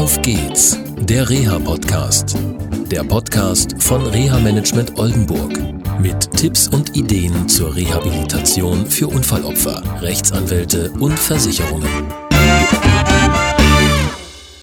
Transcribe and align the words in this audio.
Auf 0.00 0.22
geht's, 0.22 0.78
der 0.96 1.28
Reha-Podcast. 1.28 2.34
Der 2.90 3.04
Podcast 3.04 3.82
von 3.82 4.00
Reha-Management 4.06 4.98
Oldenburg. 4.98 5.52
Mit 6.00 6.30
Tipps 6.38 6.68
und 6.68 6.96
Ideen 6.96 7.46
zur 7.46 7.76
Rehabilitation 7.76 8.86
für 8.86 9.08
Unfallopfer, 9.08 9.82
Rechtsanwälte 10.00 10.90
und 10.92 11.18
Versicherungen. 11.18 11.86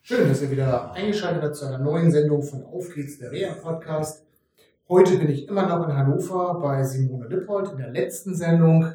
Schön, 0.01 0.27
dass 0.27 0.41
ihr 0.41 0.49
wieder 0.49 0.91
eingeschaltet 0.93 1.43
habt 1.43 1.55
zu 1.55 1.67
einer 1.67 1.77
neuen 1.77 2.09
Sendung 2.09 2.41
von 2.41 2.63
Auf 2.63 2.91
geht's, 2.95 3.19
der 3.19 3.31
Reha-Podcast. 3.31 4.25
Heute 4.89 5.19
bin 5.19 5.29
ich 5.29 5.47
immer 5.47 5.67
noch 5.67 5.87
in 5.87 5.95
Hannover 5.95 6.59
bei 6.59 6.83
Simone 6.83 7.27
Lippold. 7.27 7.73
In 7.73 7.77
der 7.77 7.91
letzten 7.91 8.33
Sendung 8.33 8.91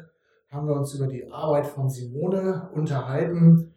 haben 0.49 0.67
wir 0.67 0.75
uns 0.75 0.93
über 0.93 1.07
die 1.07 1.25
Arbeit 1.31 1.67
von 1.67 1.89
Simone 1.89 2.69
unterhalten 2.75 3.72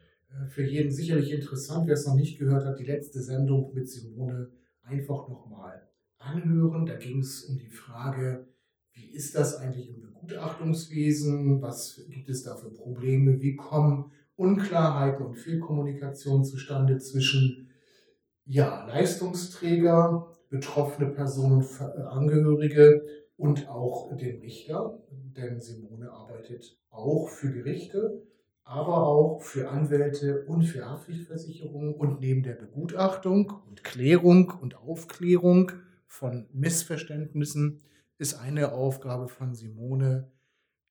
für 0.49 0.65
jeden 0.65 0.91
sicherlich 0.91 1.33
interessant, 1.33 1.87
wer 1.87 1.95
es 1.95 2.07
noch 2.07 2.15
nicht 2.15 2.39
gehört 2.39 2.65
hat, 2.65 2.79
die 2.79 2.85
letzte 2.85 3.23
Sendung 3.23 3.73
mit 3.75 3.89
Simone 3.89 4.51
einfach 4.83 5.29
nochmal 5.29 5.89
anhören. 6.19 6.87
Da 6.87 6.97
ging 6.97 7.21
es 7.21 7.45
um 7.45 7.59
die 7.59 7.71
Frage, 7.71 8.47
wie 8.93 9.11
ist 9.11 9.35
das 9.35 9.57
eigentlich 9.57 9.91
im 9.91 10.01
Begutachtungswesen? 10.01 11.61
Was 11.61 12.01
gibt 12.09 12.29
es 12.29 12.43
da 12.43 12.57
für 12.57 12.71
Probleme? 12.71 13.41
Wie 13.41 13.57
kommen 13.57 14.13
Unklarheiten 14.37 15.25
und 15.25 15.37
Fehlkommunikation 15.37 16.45
zustande 16.45 16.99
zwischen 16.99 17.69
ja, 18.45 18.87
Leistungsträger, 18.87 20.29
betroffene 20.51 21.11
Personen, 21.11 21.65
Angehörige 22.09 23.05
und 23.37 23.69
auch 23.69 24.17
dem 24.17 24.41
Richter? 24.41 25.03
Denn 25.11 25.61
Simone 25.61 26.11
arbeitet 26.11 26.79
auch 26.91 27.29
für 27.29 27.53
Gerichte 27.53 28.23
aber 28.67 29.07
auch 29.07 29.43
für 29.43 29.71
Anwälte 29.71 30.45
und 30.47 30.65
für 30.65 30.85
Haftpflichtversicherungen 30.85 31.95
und 31.95 32.21
neben 32.21 32.43
der 32.43 32.55
Begutachtung 32.57 33.53
und 33.69 33.85
Klärung 33.85 34.51
und 34.51 34.77
Aufklärung 34.77 35.71
von 36.09 36.49
Missverständnissen 36.53 37.81
ist 38.19 38.35
eine 38.35 38.73
Aufgabe 38.73 39.29
von 39.29 39.55
Simone, 39.55 40.33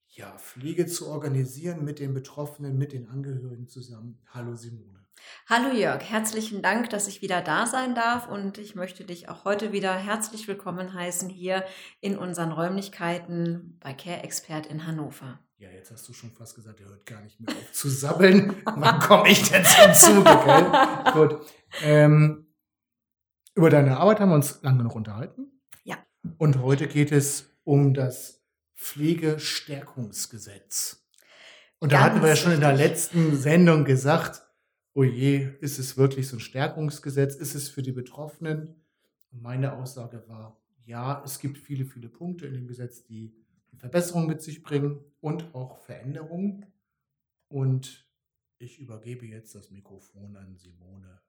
ja, 0.08 0.38
Pflege 0.38 0.86
zu 0.86 1.10
organisieren 1.10 1.84
mit 1.84 2.00
den 2.00 2.14
Betroffenen, 2.14 2.78
mit 2.78 2.94
den 2.94 3.10
Angehörigen 3.10 3.68
zusammen. 3.68 4.22
Hallo 4.28 4.56
Simone. 4.56 5.06
Hallo 5.50 5.76
Jörg, 5.76 6.02
herzlichen 6.02 6.62
Dank, 6.62 6.90
dass 6.92 7.10
ich 7.10 7.22
wieder 7.22 7.42
da 7.42 7.66
sein 7.66 7.94
darf 7.94 8.30
und 8.30 8.58
ich 8.58 8.76
möchte 8.76 9.04
dich 9.04 9.28
auch 9.28 9.44
heute 9.44 9.74
wieder 9.74 9.94
herzlich 9.94 10.48
willkommen 10.48 10.94
heißen 10.94 11.28
hier 11.28 11.66
in 12.00 12.18
unseren 12.18 12.54
Räumlichkeiten 12.54 13.78
bei 13.82 13.94
Care 13.94 14.24
Expert 14.24 14.66
in 14.66 14.88
Hannover. 14.88 15.40
Ja, 15.58 15.70
jetzt 15.70 15.90
hast 15.90 16.10
du 16.10 16.14
schon 16.14 16.32
fast 16.32 16.56
gesagt, 16.56 16.82
er 16.82 16.88
hört 16.88 17.06
gar 17.06 17.22
nicht 17.22 17.40
mehr 17.40 17.56
auf 17.56 17.72
zu 17.72 17.88
sabbeln. 17.88 18.58
Wann 18.66 19.00
komme 19.00 19.30
ich 19.30 19.50
denn 19.50 19.64
zum 19.64 19.94
Zuge, 19.94 20.38
gell? 20.46 20.70
Gut. 21.14 21.40
Ähm, 21.82 22.48
über 23.56 23.70
deine 23.70 23.96
Arbeit 23.98 24.20
haben 24.20 24.28
wir 24.30 24.36
uns 24.36 24.62
lange 24.64 24.80
genug 24.80 24.96
unterhalten. 24.96 25.62
Ja. 25.86 25.96
Und 26.38 26.62
heute 26.62 26.90
geht 26.90 27.14
es 27.14 27.56
um 27.64 27.94
das 27.94 28.44
Pflegestärkungsgesetz. 28.76 31.08
Und 31.80 31.94
da 31.94 32.00
Ganz 32.00 32.12
hatten 32.12 32.22
wir 32.22 32.28
ja 32.30 32.36
schon 32.36 32.52
in 32.52 32.60
der 32.60 32.76
letzten 32.76 33.38
Sendung 33.38 33.86
gesagt, 33.86 34.42
oh 34.94 35.04
je, 35.04 35.52
ist 35.62 35.80
es 35.80 35.96
wirklich 35.96 36.28
so 36.28 36.36
ein 36.36 36.42
Stärkungsgesetz? 36.42 37.36
Ist 37.36 37.56
es 37.56 37.70
für 37.70 37.82
die 37.82 37.94
Betroffenen? 37.94 38.84
Und 39.32 39.42
meine 39.42 39.72
Aussage 39.72 40.28
war, 40.28 40.62
ja, 40.84 41.24
es 41.24 41.40
gibt 41.40 41.58
viele, 41.58 41.86
viele 41.86 42.10
Punkte 42.10 42.46
in 42.46 42.56
dem 42.56 42.68
Gesetz, 42.68 43.06
die 43.06 43.34
Verbesserungen 43.78 44.28
mit 44.28 44.42
sich 44.42 44.64
bringen 44.64 45.00
und 45.22 45.54
auch 45.54 45.78
Veränderungen. 45.80 46.66
Und 47.48 48.08
ich 48.58 48.80
übergebe 48.80 49.26
jetzt 49.26 49.56
das 49.56 49.72
Mikrofon 49.72 50.36
an 50.38 50.58
Simone. 50.58 51.22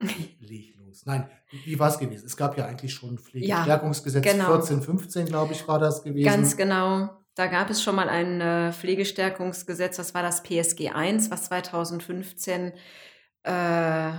Leg 0.40 0.76
los. 0.76 1.06
Nein, 1.06 1.28
wie 1.64 1.78
war 1.78 1.88
es 1.88 1.98
gewesen? 1.98 2.26
Es 2.26 2.36
gab 2.36 2.56
ja 2.58 2.66
eigentlich 2.66 2.92
schon 2.92 3.18
Pflegestärkungsgesetz 3.18 4.24
ja, 4.24 4.32
genau. 4.32 4.46
14, 4.56 4.82
15, 4.82 5.26
glaube 5.26 5.54
ich, 5.54 5.66
war 5.66 5.78
das 5.78 6.02
gewesen. 6.02 6.26
Ganz 6.26 6.56
genau. 6.56 7.10
Da 7.34 7.46
gab 7.48 7.68
es 7.70 7.82
schon 7.82 7.96
mal 7.96 8.08
ein 8.08 8.40
äh, 8.40 8.72
Pflegestärkungsgesetz, 8.72 9.96
das 9.96 10.14
war 10.14 10.22
das 10.22 10.42
PSG 10.42 10.90
1, 10.94 11.30
was 11.30 11.44
2015 11.44 12.72
äh, 13.42 14.12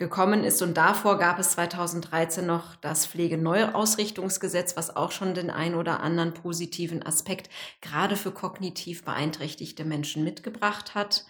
gekommen 0.00 0.42
ist. 0.42 0.62
Und 0.62 0.76
davor 0.76 1.18
gab 1.18 1.38
es 1.38 1.50
2013 1.50 2.44
noch 2.44 2.74
das 2.76 3.06
Pflegeneuausrichtungsgesetz, 3.06 4.76
was 4.76 4.96
auch 4.96 5.12
schon 5.12 5.34
den 5.34 5.50
ein 5.50 5.76
oder 5.76 6.00
anderen 6.00 6.34
positiven 6.34 7.06
Aspekt 7.06 7.50
gerade 7.82 8.16
für 8.16 8.32
kognitiv 8.32 9.04
beeinträchtigte 9.04 9.84
Menschen 9.84 10.24
mitgebracht 10.24 10.96
hat. 10.96 11.26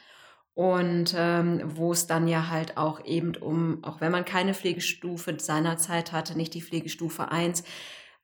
Und 0.54 1.14
ähm, 1.16 1.62
wo 1.64 1.92
es 1.92 2.06
dann 2.06 2.28
ja 2.28 2.48
halt 2.48 2.76
auch 2.76 3.04
eben 3.04 3.34
um, 3.36 3.82
auch 3.82 4.00
wenn 4.00 4.12
man 4.12 4.24
keine 4.24 4.54
Pflegestufe 4.54 5.36
seinerzeit 5.38 6.12
hatte, 6.12 6.36
nicht 6.36 6.54
die 6.54 6.62
Pflegestufe 6.62 7.30
1, 7.30 7.64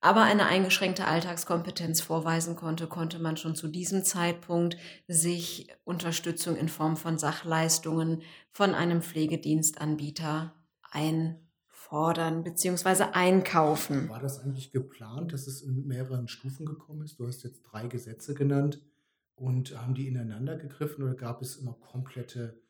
aber 0.01 0.23
eine 0.23 0.47
eingeschränkte 0.47 1.07
Alltagskompetenz 1.07 2.01
vorweisen 2.01 2.57
konnte, 2.57 2.87
konnte 2.87 3.19
man 3.19 3.37
schon 3.37 3.57
zu 3.57 3.69
diesem 3.69 4.05
Zeitpunkt 4.05 4.77
sich 5.09 5.69
Unterstützung 5.85 6.57
in 6.57 6.69
Form 6.69 6.97
von 6.97 7.19
Sachleistungen 7.19 8.23
von 8.51 8.75
einem 8.75 9.03
Pflegedienstanbieter 9.03 10.55
einfordern 10.91 12.45
bzw. 12.45 13.05
einkaufen. 13.13 14.09
War 14.09 14.21
das 14.21 14.41
eigentlich 14.41 14.71
geplant, 14.71 15.33
dass 15.33 15.47
es 15.47 15.63
in 15.63 15.87
mehreren 15.87 16.29
Stufen 16.29 16.67
gekommen 16.67 17.03
ist? 17.03 17.19
Du 17.19 17.27
hast 17.27 17.43
jetzt 17.43 17.63
drei 17.63 17.87
Gesetze 17.87 18.35
genannt 18.35 18.81
und 19.35 19.79
haben 19.81 19.95
die 19.95 20.09
ineinander 20.09 20.57
gegriffen 20.57 21.05
oder 21.05 21.15
gab 21.15 21.43
es 21.43 21.57
immer 21.57 21.75
komplette 21.75 22.61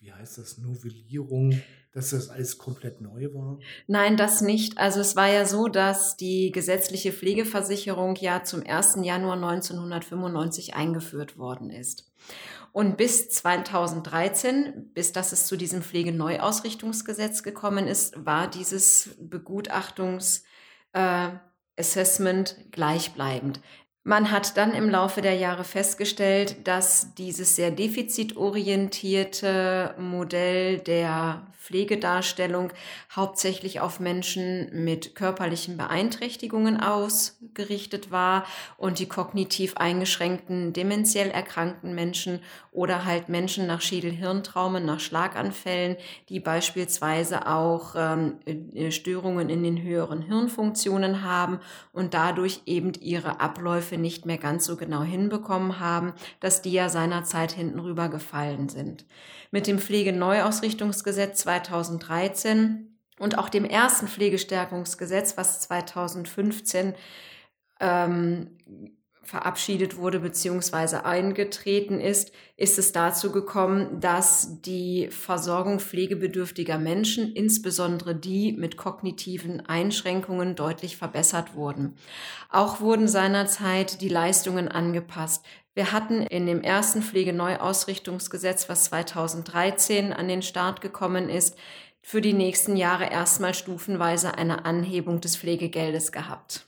wie 0.00 0.12
heißt 0.12 0.38
das, 0.38 0.58
Novellierung, 0.58 1.60
dass 1.92 2.10
das 2.10 2.28
alles 2.28 2.58
komplett 2.58 3.00
neu 3.00 3.32
war? 3.34 3.58
Nein, 3.86 4.16
das 4.16 4.40
nicht. 4.40 4.78
Also 4.78 5.00
es 5.00 5.16
war 5.16 5.28
ja 5.28 5.46
so, 5.46 5.68
dass 5.68 6.16
die 6.16 6.52
gesetzliche 6.52 7.12
Pflegeversicherung 7.12 8.16
ja 8.16 8.44
zum 8.44 8.62
1. 8.64 8.98
Januar 9.02 9.34
1995 9.34 10.74
eingeführt 10.74 11.38
worden 11.38 11.70
ist. 11.70 12.12
Und 12.72 12.98
bis 12.98 13.30
2013, 13.30 14.90
bis 14.92 15.12
dass 15.12 15.32
es 15.32 15.46
zu 15.46 15.56
diesem 15.56 15.82
Pflegeneuausrichtungsgesetz 15.82 17.42
gekommen 17.42 17.88
ist, 17.88 18.26
war 18.26 18.50
dieses 18.50 19.16
Begutachtungs 19.18 20.44
äh, 20.92 21.30
gleichbleibend. 22.72 23.60
Man 24.08 24.30
hat 24.30 24.56
dann 24.56 24.72
im 24.72 24.88
Laufe 24.88 25.20
der 25.20 25.34
Jahre 25.34 25.64
festgestellt, 25.64 26.68
dass 26.68 27.12
dieses 27.14 27.56
sehr 27.56 27.72
defizitorientierte 27.72 29.96
Modell 29.98 30.78
der 30.78 31.44
Pflegedarstellung 31.66 32.72
hauptsächlich 33.10 33.80
auf 33.80 33.98
Menschen 33.98 34.84
mit 34.84 35.16
körperlichen 35.16 35.76
Beeinträchtigungen 35.76 36.80
ausgerichtet 36.80 38.12
war 38.12 38.46
und 38.76 39.00
die 39.00 39.08
kognitiv 39.08 39.76
eingeschränkten, 39.76 40.72
dementiell 40.72 41.28
erkrankten 41.28 41.92
Menschen 41.92 42.38
oder 42.70 43.04
halt 43.04 43.28
Menschen 43.28 43.66
nach 43.66 43.80
Schädelhirntraumen, 43.80 44.84
nach 44.84 45.00
Schlaganfällen, 45.00 45.96
die 46.28 46.38
beispielsweise 46.38 47.48
auch 47.48 47.96
ähm, 47.96 48.38
äh, 48.44 48.92
Störungen 48.92 49.48
in 49.48 49.64
den 49.64 49.82
höheren 49.82 50.22
Hirnfunktionen 50.22 51.24
haben 51.24 51.58
und 51.92 52.14
dadurch 52.14 52.62
eben 52.66 52.92
ihre 53.00 53.40
Abläufe 53.40 53.95
Abläufe 53.96 53.98
nicht 53.98 54.26
mehr 54.26 54.38
ganz 54.38 54.66
so 54.66 54.76
genau 54.76 55.02
hinbekommen 55.02 55.80
haben, 55.80 56.12
dass 56.40 56.62
die 56.62 56.72
ja 56.72 56.88
seinerzeit 56.88 57.52
hinten 57.52 57.80
rüber 57.80 58.08
gefallen 58.08 58.68
sind. 58.68 59.04
Mit 59.50 59.66
dem 59.66 59.78
Pflegeneuausrichtungsgesetz 59.78 61.40
2013 61.40 62.98
und 63.18 63.38
auch 63.38 63.48
dem 63.48 63.64
ersten 63.64 64.08
Pflegestärkungsgesetz, 64.08 65.36
was 65.36 65.60
2015 65.60 66.94
ähm, 67.80 68.58
verabschiedet 69.26 69.96
wurde 69.96 70.20
bzw. 70.20 70.96
eingetreten 70.96 72.00
ist, 72.00 72.32
ist 72.56 72.78
es 72.78 72.92
dazu 72.92 73.32
gekommen, 73.32 74.00
dass 74.00 74.62
die 74.62 75.08
Versorgung 75.10 75.80
pflegebedürftiger 75.80 76.78
Menschen, 76.78 77.32
insbesondere 77.32 78.14
die 78.14 78.52
mit 78.52 78.76
kognitiven 78.76 79.66
Einschränkungen, 79.66 80.54
deutlich 80.54 80.96
verbessert 80.96 81.54
wurden. 81.54 81.96
Auch 82.50 82.80
wurden 82.80 83.08
seinerzeit 83.08 84.00
die 84.00 84.08
Leistungen 84.08 84.68
angepasst. 84.68 85.44
Wir 85.74 85.92
hatten 85.92 86.22
in 86.22 86.46
dem 86.46 86.62
ersten 86.62 87.02
Pflegeneuausrichtungsgesetz, 87.02 88.68
was 88.68 88.84
2013 88.84 90.12
an 90.12 90.28
den 90.28 90.40
Start 90.40 90.80
gekommen 90.80 91.28
ist, 91.28 91.56
für 92.00 92.20
die 92.20 92.32
nächsten 92.32 92.76
Jahre 92.76 93.10
erstmal 93.10 93.52
stufenweise 93.52 94.38
eine 94.38 94.64
Anhebung 94.64 95.20
des 95.20 95.36
Pflegegeldes 95.36 96.12
gehabt. 96.12 96.65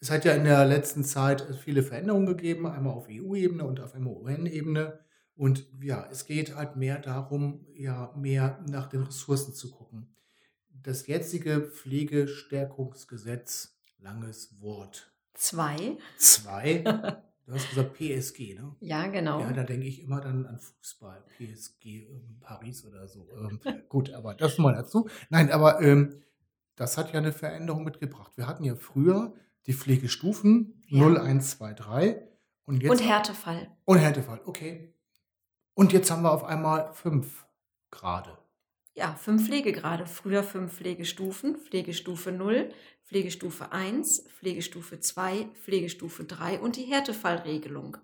Es 0.00 0.10
hat 0.10 0.24
ja 0.24 0.32
in 0.32 0.44
der 0.44 0.64
letzten 0.64 1.04
Zeit 1.04 1.46
viele 1.62 1.82
Veränderungen 1.82 2.24
gegeben, 2.26 2.66
einmal 2.66 2.94
auf 2.94 3.08
EU-Ebene 3.10 3.66
und 3.66 3.80
auf 3.80 3.94
MON-Ebene. 3.94 4.98
Und 5.36 5.66
ja, 5.82 6.08
es 6.10 6.24
geht 6.24 6.56
halt 6.56 6.76
mehr 6.76 6.98
darum, 6.98 7.66
ja, 7.74 8.14
mehr 8.16 8.64
nach 8.66 8.88
den 8.88 9.02
Ressourcen 9.02 9.52
zu 9.52 9.70
gucken. 9.70 10.14
Das 10.70 11.06
jetzige 11.06 11.60
Pflegestärkungsgesetz, 11.60 13.76
langes 13.98 14.58
Wort. 14.60 15.12
Zwei. 15.34 15.98
Zwei. 16.16 16.82
Du 17.46 17.54
hast 17.56 17.70
gesagt 17.70 17.94
PSG, 17.94 18.54
ne? 18.54 18.76
Ja, 18.78 19.08
genau. 19.08 19.40
Ja, 19.40 19.52
da 19.52 19.64
denke 19.64 19.88
ich 19.88 20.04
immer 20.04 20.20
dann 20.20 20.46
an 20.46 20.60
Fußball, 20.60 21.24
PSG, 21.36 22.06
ähm, 22.08 22.36
Paris 22.38 22.84
oder 22.84 23.08
so. 23.08 23.26
Ähm, 23.32 23.58
gut, 23.88 24.12
aber 24.12 24.34
das 24.34 24.56
mal 24.58 24.72
dazu. 24.72 25.08
Nein, 25.30 25.50
aber 25.50 25.82
ähm, 25.82 26.22
das 26.76 26.96
hat 26.96 27.12
ja 27.12 27.18
eine 27.18 27.32
Veränderung 27.32 27.82
mitgebracht. 27.82 28.30
Wir 28.36 28.46
hatten 28.46 28.62
ja 28.62 28.76
früher 28.76 29.34
die 29.66 29.72
Pflegestufen 29.72 30.82
Ja. 30.86 31.00
0, 31.02 31.18
1, 31.18 31.50
2, 31.58 31.72
3 31.74 32.28
und 32.64 32.82
jetzt 32.82 32.90
Und 32.90 33.02
Härtefall. 33.06 33.70
und 33.84 33.98
Härtefall, 33.98 34.40
okay. 34.44 34.94
Und 35.74 35.92
jetzt 35.92 36.10
haben 36.10 36.22
wir 36.22 36.32
auf 36.32 36.44
einmal 36.44 36.92
fünf 36.94 37.46
Grade. 37.90 38.36
Ja, 38.94 39.14
fünf 39.14 39.46
Pflegegrade. 39.46 40.06
Früher 40.06 40.42
fünf 40.42 40.74
Pflegestufen. 40.74 41.56
Pflegestufe 41.56 42.32
0, 42.32 42.70
Pflegestufe 43.06 43.72
1, 43.72 44.26
Pflegestufe 44.38 45.00
2, 45.00 45.46
Pflegestufe 45.64 46.24
3 46.24 46.60
und 46.60 46.76
die 46.76 46.84
Härtefallregelung. 46.84 47.96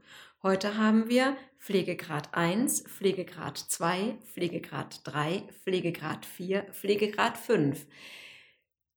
Heute 0.42 0.76
haben 0.78 1.08
wir 1.08 1.36
Pflegegrad 1.58 2.34
1, 2.34 2.82
Pflegegrad 2.82 3.58
2, 3.58 4.16
Pflegegrad 4.32 5.00
3, 5.04 5.42
Pflegegrad 5.64 6.24
4, 6.24 6.62
Pflegegrad 6.72 7.36
5. 7.36 7.84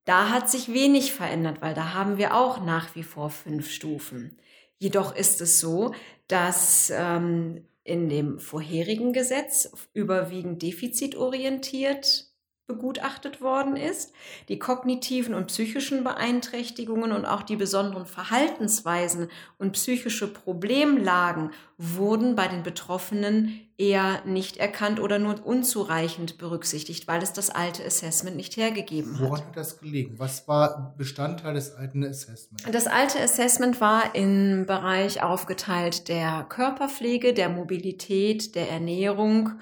Da 0.05 0.29
hat 0.29 0.49
sich 0.49 0.73
wenig 0.73 1.13
verändert, 1.13 1.61
weil 1.61 1.73
da 1.73 1.93
haben 1.93 2.17
wir 2.17 2.35
auch 2.35 2.63
nach 2.63 2.95
wie 2.95 3.03
vor 3.03 3.29
fünf 3.29 3.69
Stufen. 3.69 4.37
Jedoch 4.77 5.15
ist 5.15 5.41
es 5.41 5.59
so, 5.59 5.93
dass 6.27 6.91
ähm, 6.95 7.67
in 7.83 8.09
dem 8.09 8.39
vorherigen 8.39 9.13
Gesetz 9.13 9.71
überwiegend 9.93 10.61
defizitorientiert 10.61 12.28
begutachtet 12.69 13.42
worden 13.42 13.75
ist. 13.75 14.13
Die 14.48 14.60
kognitiven 14.60 15.33
und 15.33 15.48
psychischen 15.48 16.04
Beeinträchtigungen 16.04 17.12
und 17.12 17.25
auch 17.25 17.42
die 17.42 17.56
besonderen 17.56 18.06
Verhaltensweisen 18.06 19.27
und 19.57 19.74
psychische 19.74 20.31
Problemlagen 20.31 21.50
wurden 21.77 22.36
bei 22.36 22.48
den 22.48 22.62
Betroffenen 22.62 23.60
eher 23.77 24.21
nicht 24.25 24.57
erkannt 24.57 25.00
oder 25.00 25.18
nur 25.18 25.44
unzureichend 25.44 26.38
berücksichtigt, 26.38 27.07
weil 27.07 27.24
es 27.24 27.33
das 27.33 27.50
alte 27.50 27.83
Assessment 27.83 28.38
nicht 28.38 28.56
hergegeben 28.56 29.18
hat. 29.18 29.30
Woran 29.30 29.45
hat 29.48 29.57
das 29.57 29.80
gelegen? 29.80 30.19
Was 30.19 30.48
war 30.48 30.94
Bestandteil 30.95 31.56
des 31.56 31.74
alten 31.74 32.04
Assessments? 32.04 32.66
Das 32.71 32.86
alte 32.86 33.19
Assessment 33.19 33.81
war 33.81 34.13
im 34.13 34.66
Bereich 34.68 35.24
aufgeteilt 35.24 36.07
der 36.07 36.45
Körperpflege, 36.48 37.33
der 37.33 37.50
Mobilität, 37.50 38.54
der 38.54 38.69
Ernährung 38.69 39.54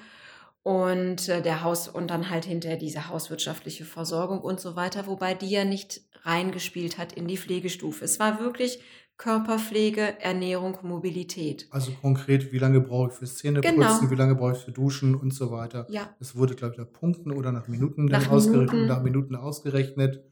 und 0.68 1.30
äh, 1.30 1.40
der 1.40 1.62
Haus 1.62 1.88
und 1.88 2.08
dann 2.10 2.28
halt 2.28 2.44
hinterher 2.44 2.76
diese 2.76 3.08
hauswirtschaftliche 3.08 3.86
Versorgung 3.86 4.40
und 4.42 4.60
so 4.60 4.76
weiter, 4.76 5.06
wobei 5.06 5.32
die 5.32 5.48
ja 5.48 5.64
nicht 5.64 6.02
reingespielt 6.24 6.98
hat 6.98 7.14
in 7.14 7.26
die 7.26 7.38
Pflegestufe. 7.38 8.04
Es 8.04 8.20
war 8.20 8.38
wirklich 8.38 8.78
Körperpflege, 9.16 10.20
Ernährung, 10.20 10.76
Mobilität. 10.82 11.68
Also 11.70 11.92
konkret, 11.92 12.52
wie 12.52 12.58
lange 12.58 12.82
brauche 12.82 13.08
ich 13.08 13.14
fürs 13.14 13.36
Zähneputzen, 13.36 13.78
Genau. 13.80 14.10
wie 14.10 14.14
lange 14.14 14.34
brauche 14.34 14.52
ich 14.52 14.58
für 14.58 14.70
Duschen 14.72 15.14
und 15.14 15.32
so 15.32 15.50
weiter. 15.50 15.86
Ja, 15.88 16.14
Es 16.20 16.36
wurde, 16.36 16.54
glaube 16.54 16.74
ich, 16.74 16.78
nach 16.78 16.92
Punkten 16.92 17.32
oder 17.32 17.50
nach 17.50 17.66
Minuten 17.66 18.04
Nach 18.04 18.28
ausgerechnet, 18.28 18.72
Minuten. 18.72 18.88
nach 18.88 19.02
Minuten 19.02 19.36
ausgerechnet. 19.36 20.22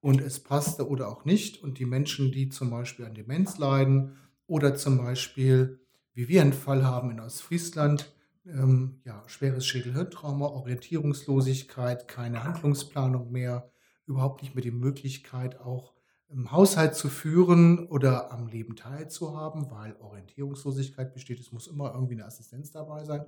Und 0.00 0.20
es 0.20 0.40
passte 0.40 0.88
oder 0.88 1.08
auch 1.08 1.24
nicht. 1.24 1.62
Und 1.62 1.78
die 1.78 1.86
Menschen, 1.86 2.32
die 2.32 2.48
zum 2.48 2.68
Beispiel 2.70 3.04
an 3.06 3.14
Demenz 3.14 3.58
leiden 3.58 4.16
oder 4.48 4.74
zum 4.74 4.98
Beispiel, 4.98 5.78
wie 6.14 6.26
wir 6.26 6.42
einen 6.42 6.52
Fall 6.52 6.84
haben 6.84 7.12
in 7.12 7.20
Ostfriesland, 7.20 8.12
ähm, 8.46 9.00
ja, 9.04 9.22
schweres 9.26 9.66
Schädelhirntrauma, 9.66 10.46
Orientierungslosigkeit, 10.46 12.08
keine 12.08 12.44
Handlungsplanung 12.44 13.30
mehr, 13.30 13.70
überhaupt 14.06 14.42
nicht 14.42 14.54
mehr 14.54 14.62
die 14.62 14.70
Möglichkeit, 14.70 15.60
auch 15.60 15.94
im 16.28 16.50
Haushalt 16.50 16.94
zu 16.96 17.08
führen 17.08 17.86
oder 17.88 18.32
am 18.32 18.48
Leben 18.48 18.76
teilzuhaben, 18.76 19.70
weil 19.70 19.96
Orientierungslosigkeit 20.00 21.12
besteht. 21.12 21.38
Es 21.38 21.52
muss 21.52 21.66
immer 21.66 21.92
irgendwie 21.94 22.14
eine 22.14 22.26
Assistenz 22.26 22.70
dabei 22.70 23.04
sein. 23.04 23.24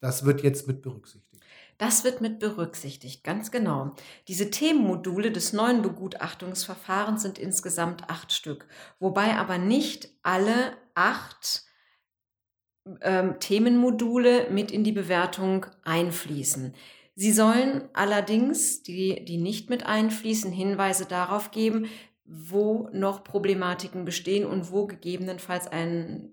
Das 0.00 0.24
wird 0.24 0.42
jetzt 0.42 0.66
mit 0.68 0.82
berücksichtigt. 0.82 1.42
Das 1.76 2.04
wird 2.04 2.20
mit 2.20 2.38
berücksichtigt, 2.38 3.24
ganz 3.24 3.50
genau. 3.50 3.94
Diese 4.28 4.50
Themenmodule 4.50 5.32
des 5.32 5.52
neuen 5.52 5.82
Begutachtungsverfahrens 5.82 7.22
sind 7.22 7.38
insgesamt 7.38 8.08
acht 8.08 8.32
Stück, 8.32 8.66
wobei 9.00 9.36
aber 9.36 9.58
nicht 9.58 10.08
alle 10.22 10.76
acht 10.94 11.64
ähm, 13.00 13.38
Themenmodule 13.40 14.50
mit 14.50 14.70
in 14.70 14.84
die 14.84 14.92
Bewertung 14.92 15.66
einfließen. 15.84 16.74
Sie 17.14 17.32
sollen 17.32 17.82
allerdings, 17.94 18.82
die, 18.82 19.24
die 19.24 19.38
nicht 19.38 19.70
mit 19.70 19.84
einfließen, 19.84 20.52
Hinweise 20.52 21.04
darauf 21.04 21.50
geben, 21.50 21.86
wo 22.24 22.88
noch 22.92 23.24
Problematiken 23.24 24.04
bestehen 24.04 24.46
und 24.46 24.70
wo 24.70 24.86
gegebenenfalls 24.86 25.66
ein 25.66 26.30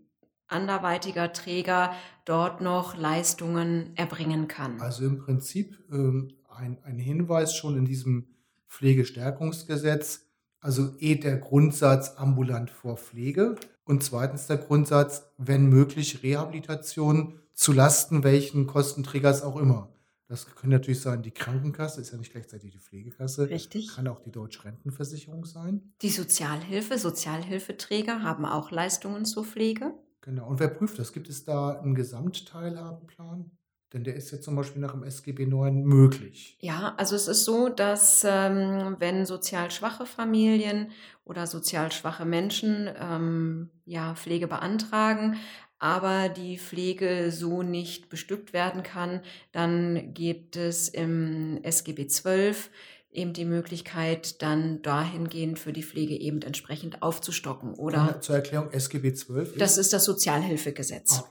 anderweitiger 0.48 1.34
Träger 1.34 1.94
dort 2.26 2.62
noch 2.62 2.98
Leistungen 2.98 3.92
erbringen 3.96 4.48
kann. 4.48 4.80
Also 4.80 5.06
im 5.06 5.18
Prinzip 5.18 5.80
ähm, 5.92 6.34
ein, 6.50 6.78
ein 6.84 7.00
Hinweis 7.00 7.56
schon 7.56 7.78
in 7.78 7.86
diesem 7.86 8.28
Pflegestärkungsgesetz. 8.68 10.25
Also 10.66 10.96
eh 10.98 11.14
der 11.14 11.38
Grundsatz 11.38 12.16
ambulant 12.18 12.72
vor 12.72 12.98
Pflege 12.98 13.54
und 13.84 14.04
zweitens 14.04 14.48
der 14.48 14.58
Grundsatz, 14.58 15.28
wenn 15.38 15.68
möglich, 15.68 16.24
Rehabilitation 16.24 17.40
zu 17.54 17.72
Lasten 17.72 18.24
welchen 18.24 18.66
Kostenträgers 18.66 19.44
auch 19.44 19.58
immer. 19.58 19.94
Das 20.28 20.48
können 20.56 20.72
natürlich 20.72 21.02
sein, 21.02 21.22
die 21.22 21.30
Krankenkasse 21.30 22.02
ist 22.02 22.14
ja 22.14 22.18
nicht 22.18 22.32
gleichzeitig 22.32 22.72
die 22.72 22.80
Pflegekasse. 22.80 23.48
Richtig. 23.52 23.90
Kann 23.94 24.08
auch 24.08 24.22
die 24.22 24.32
Deutsche 24.32 24.66
Rentenversicherung 24.66 25.46
sein. 25.46 25.94
Die 26.02 26.10
Sozialhilfe, 26.10 26.98
Sozialhilfeträger 26.98 28.24
haben 28.24 28.44
auch 28.44 28.72
Leistungen 28.72 29.26
zur 29.26 29.46
Pflege. 29.46 29.94
Genau. 30.22 30.48
Und 30.48 30.60
wer 30.60 30.70
prüft 30.70 30.98
das? 30.98 31.14
Gibt 31.14 31.30
es 31.30 31.46
da 31.46 31.80
einen 31.80 31.94
Gesamtteilhabenplan? 31.94 33.52
Denn 33.96 34.04
der 34.04 34.16
ist 34.16 34.30
ja 34.30 34.42
zum 34.42 34.58
Beispiel 34.58 34.82
nach 34.82 34.92
dem 34.92 35.04
SGB 35.04 35.46
9 35.46 35.86
möglich. 35.86 36.58
Ja, 36.60 36.94
also 36.98 37.16
es 37.16 37.30
ist 37.30 37.46
so, 37.46 37.70
dass 37.70 38.26
ähm, 38.28 38.98
wenn 39.00 39.26
sozial 39.26 39.72
schwache 39.72 40.06
Familien 40.06 40.92
oder 41.24 41.48
sozial 41.48 41.94
schwache 41.94 42.26
Menschen 42.26 42.90
ähm, 43.00 43.70
ja 43.86 44.14
Pflege 44.16 44.50
beantragen, 44.50 45.38
aber 45.80 46.28
die 46.28 46.58
Pflege 46.58 47.32
so 47.32 47.64
nicht 47.64 48.10
bestückt 48.10 48.52
werden 48.52 48.84
kann, 48.84 49.22
dann 49.54 50.14
gibt 50.14 50.58
es 50.58 50.90
im 50.90 51.64
SGB 51.64 52.08
12 52.08 52.70
eben 53.12 53.32
die 53.32 53.46
Möglichkeit, 53.46 54.42
dann 54.42 54.82
dahingehend 54.82 55.58
für 55.58 55.72
die 55.72 55.84
Pflege 55.84 56.16
eben 56.20 56.42
entsprechend 56.42 57.02
aufzustocken. 57.02 57.76
Oder 57.76 58.20
Zur 58.20 58.36
Erklärung 58.36 58.72
SGB 58.72 59.14
12 59.14 59.58
das 59.58 59.78
ist 59.78 59.94
das 59.94 60.04
Sozialhilfegesetz. 60.04 61.22
Okay. 61.22 61.30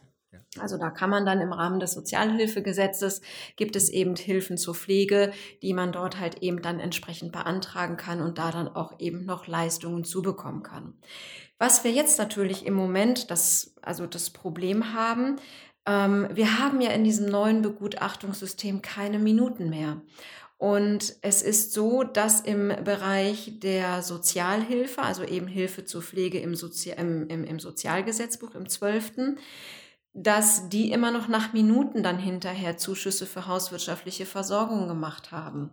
Also 0.59 0.79
da 0.79 0.91
kann 0.91 1.11
man 1.11 1.27
dann 1.27 1.41
im 1.41 1.53
Rahmen 1.53 1.81
des 1.81 1.93
Sozialhilfegesetzes 1.93 3.21
gibt 3.57 3.77
es 3.77 3.89
eben 3.89 4.17
Hilfen 4.17 4.57
zur 4.57 4.75
Pflege, 4.75 5.33
die 5.63 5.75
man 5.75 5.93
dort 5.93 6.19
halt 6.19 6.43
eben 6.43 6.63
dann 6.63 6.81
entsprechend 6.81 7.33
beantragen 7.33 7.97
kann 7.97 8.21
und 8.21 8.39
da 8.39 8.51
dann 8.51 8.69
auch 8.69 8.99
eben 8.99 9.25
noch 9.25 9.47
Leistungen 9.47 10.05
zubekommen 10.05 10.63
kann. 10.63 10.95
Was 11.59 11.85
wir 11.85 11.93
jetzt 11.93 12.19
natürlich 12.19 12.67
im 12.67 12.75
Moment 12.75 13.31
das, 13.31 13.75
also 13.83 14.07
das 14.07 14.31
Problem 14.31 14.93
haben, 14.93 15.37
ähm, 15.87 16.29
wir 16.33 16.59
haben 16.59 16.81
ja 16.81 16.91
in 16.91 17.05
diesem 17.05 17.27
neuen 17.27 17.63
Begutachtungssystem 17.63 18.83
keine 18.83 19.19
Minuten 19.19 19.71
mehr. 19.71 20.01
Und 20.57 21.17
es 21.21 21.43
ist 21.43 21.73
so, 21.73 22.05
dass 22.05 22.41
im 22.41 22.69
Bereich 22.85 23.59
der 23.61 24.03
Sozialhilfe, 24.03 25.03
also 25.03 25.25
eben 25.25 25.47
Hilfe 25.47 25.85
zur 25.85 26.03
Pflege 26.03 26.39
im, 26.39 26.55
Sozi 26.55 26.91
im, 26.91 27.29
im, 27.29 27.45
im 27.45 27.59
Sozialgesetzbuch 27.59 28.55
im 28.55 28.69
12., 28.69 29.37
dass 30.15 30.69
die 30.69 30.93
immer 30.93 31.11
noch 31.11 31.27
nach 31.27 31.53
Minuten 31.53 32.05
dann 32.05 32.19
hinterher 32.19 32.77
Zuschüsse 32.77 33.27
für 33.27 33.49
hauswirtschaftliche 33.49 34.27
Versorgung 34.27 34.87
gemacht 34.87 35.33
haben 35.33 35.71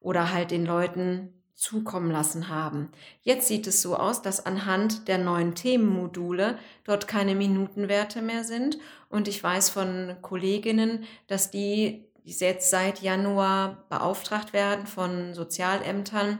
oder 0.00 0.32
halt 0.32 0.50
den 0.50 0.64
Leuten 0.64 1.34
zukommen 1.54 2.10
lassen 2.10 2.48
haben. 2.48 2.90
Jetzt 3.22 3.46
sieht 3.46 3.66
es 3.66 3.80
so 3.80 3.96
aus, 3.96 4.22
dass 4.22 4.44
anhand 4.44 5.06
der 5.06 5.18
neuen 5.18 5.54
Themenmodule 5.54 6.58
dort 6.84 7.06
keine 7.06 7.34
Minutenwerte 7.34 8.22
mehr 8.22 8.42
sind 8.42 8.78
und 9.10 9.28
ich 9.28 9.42
weiß 9.42 9.70
von 9.70 10.16
Kolleginnen, 10.22 11.04
dass 11.26 11.50
die 11.50 12.06
jetzt 12.24 12.70
seit 12.70 13.02
Januar 13.02 13.84
beauftragt 13.90 14.54
werden 14.54 14.86
von 14.86 15.34
Sozialämtern 15.34 16.38